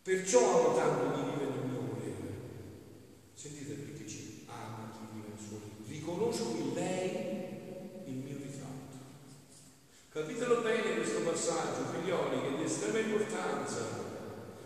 Perciò 0.04 0.40
amo 0.40 0.76
tanto 0.76 1.14
chi 1.14 1.30
vive 1.30 1.46
nel 1.46 1.70
mio 1.70 1.94
volere. 1.94 2.34
Sentite 3.36 3.74
perché 3.74 4.08
ci 4.08 4.46
ama 4.48 4.90
chi 4.98 5.06
vive 5.14 5.28
nel 5.30 5.38
suo 5.38 5.60
volere. 5.60 5.88
Riconosco 5.88 6.58
in 6.58 6.74
lei 6.74 7.12
il 8.08 8.16
mio 8.16 8.38
ritratto. 8.42 8.98
Capitelo 10.10 10.62
bene 10.62 10.96
questo 10.96 11.20
passaggio, 11.22 11.94
figlioli, 11.94 12.42
che 12.42 12.48
è 12.48 12.58
di 12.58 12.64
estrema 12.64 12.98
importanza. 12.98 14.10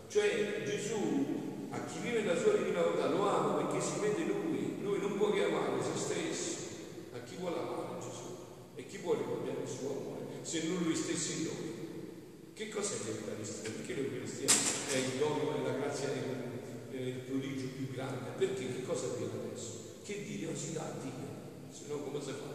Cioè 0.08 0.62
Gesù, 0.64 1.68
a 1.68 1.84
chi 1.84 1.98
vive 1.98 2.22
nella 2.22 2.40
sua 2.40 2.56
divina 2.56 2.80
volontà, 2.80 3.08
lo 3.08 3.28
ama 3.28 3.62
perché 3.62 3.84
si 3.84 4.00
vede 4.00 4.24
lui. 4.24 4.80
Lui 4.80 4.98
non 5.00 5.18
può 5.18 5.30
che 5.32 5.44
amare 5.44 5.82
se 5.82 5.98
stesso. 5.98 6.56
A 7.12 7.18
chi 7.18 7.36
vuole 7.36 7.58
amare 7.58 8.00
Gesù? 8.00 8.36
E 8.74 8.86
chi 8.86 8.96
vuole 8.98 9.20
cambiare 9.20 9.60
il 9.60 9.68
suo 9.68 9.90
amore 9.90 10.40
se 10.40 10.62
non 10.66 10.82
lui 10.82 10.96
stesso 10.96 11.32
in 11.32 11.44
noi? 11.44 11.75
Che 12.56 12.70
cos'è 12.70 12.96
l'Eucaristia? 13.04 13.68
Perché 13.68 13.92
l'Eucaristia 13.92 14.48
è 14.48 14.96
il 14.96 15.20
dono 15.20 15.60
e 15.60 15.62
la 15.62 15.76
grazia 15.76 16.08
è 16.08 16.96
il 16.96 17.20
prodigio 17.28 17.68
più 17.76 17.92
grande? 17.92 18.32
Perché 18.38 18.72
che 18.72 18.82
cosa 18.82 19.12
viene 19.12 19.44
adesso? 19.44 20.00
Che 20.02 20.24
Dio 20.24 20.56
si 20.56 20.72
dà 20.72 20.88
a 20.88 20.96
Dio, 20.96 21.68
se 21.68 21.84
no 21.86 22.00
come 22.00 22.16
si 22.16 22.32
fa? 22.32 22.48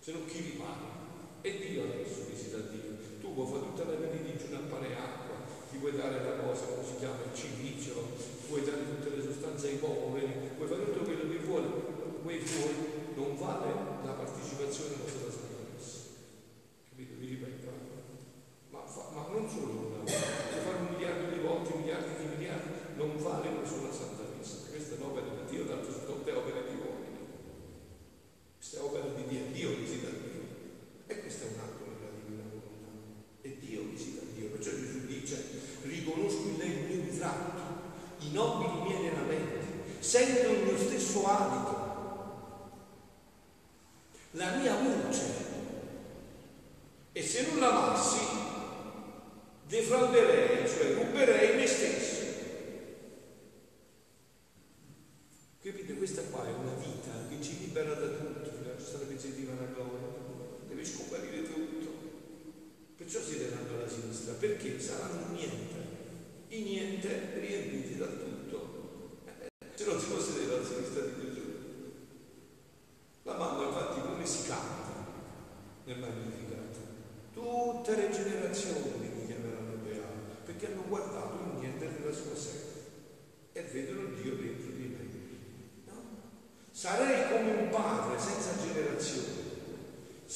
Se 0.00 0.10
no 0.10 0.26
chi 0.26 0.50
rimane? 0.50 1.38
È 1.40 1.54
Dio 1.54 1.84
adesso 1.84 2.26
che 2.26 2.34
si 2.34 2.50
dà 2.50 2.58
a 2.58 2.66
Dio. 2.66 2.98
Tu 3.20 3.32
vuoi 3.32 3.46
fare 3.46 3.62
tutta 3.70 3.84
la 3.84 3.94
vita 3.94 4.10
religione 4.10 4.56
a 4.56 4.66
pane 4.66 4.98
acqua, 4.98 5.36
ti 5.70 5.76
vuoi 5.78 5.94
dare 5.94 6.24
la 6.24 6.42
cosa, 6.42 6.66
come 6.66 6.82
si 6.82 6.98
chiama, 6.98 7.22
il 7.30 7.38
civicero, 7.38 8.10
vuoi 8.48 8.64
dare 8.64 8.82
tutte 8.90 9.14
le 9.14 9.22
sostanze 9.22 9.68
ai 9.68 9.78
poveri, 9.78 10.34
vuoi 10.58 10.66
fare 10.66 10.82
tutto 10.82 11.06
quello 11.06 11.30
che 11.30 11.38
vuoi, 11.46 11.62
quei 12.24 12.40
fuori 12.40 12.74
non 13.14 13.38
vale 13.38 13.70
la 14.02 14.18
partecipazione 14.18 14.98
alla 14.98 15.25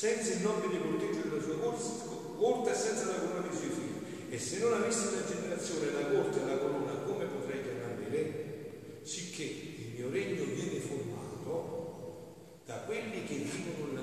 senza 0.00 0.32
il 0.32 0.40
nobile 0.40 0.80
corteggio 0.80 1.28
della 1.28 1.42
sua 1.42 1.56
corte 1.58 2.70
e 2.70 2.74
senza 2.74 3.04
la 3.04 3.18
corona 3.20 3.46
dei 3.46 3.54
suoi 3.54 3.68
figli. 3.68 4.32
E 4.32 4.38
se 4.38 4.58
non 4.60 4.72
avessi 4.72 5.14
la 5.14 5.26
generazione, 5.28 5.92
la 5.92 6.06
corte 6.08 6.40
e 6.40 6.44
la 6.46 6.56
corona, 6.56 6.92
come 7.04 7.26
potrei 7.26 7.60
chiamarmi 7.60 8.08
re? 8.08 9.00
Sicché 9.02 9.42
il 9.42 9.92
mio 9.96 10.08
regno 10.08 10.44
viene 10.44 10.80
formato 10.80 12.62
da 12.64 12.76
quelli 12.86 13.24
che 13.24 13.44
vivono 13.44 13.92
la 13.92 13.99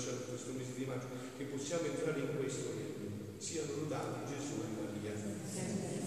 lasciato 0.00 0.32
questo 0.32 0.52
mese 0.56 0.72
di 0.76 0.86
maggio, 0.86 1.08
che 1.36 1.44
possiamo 1.44 1.84
entrare 1.84 2.20
in 2.20 2.36
questo 2.38 2.72
regno. 2.72 3.36
Siano 3.36 3.72
lodati 3.76 4.32
Gesù 4.32 4.64
e 4.64 4.68
Maria. 4.80 5.99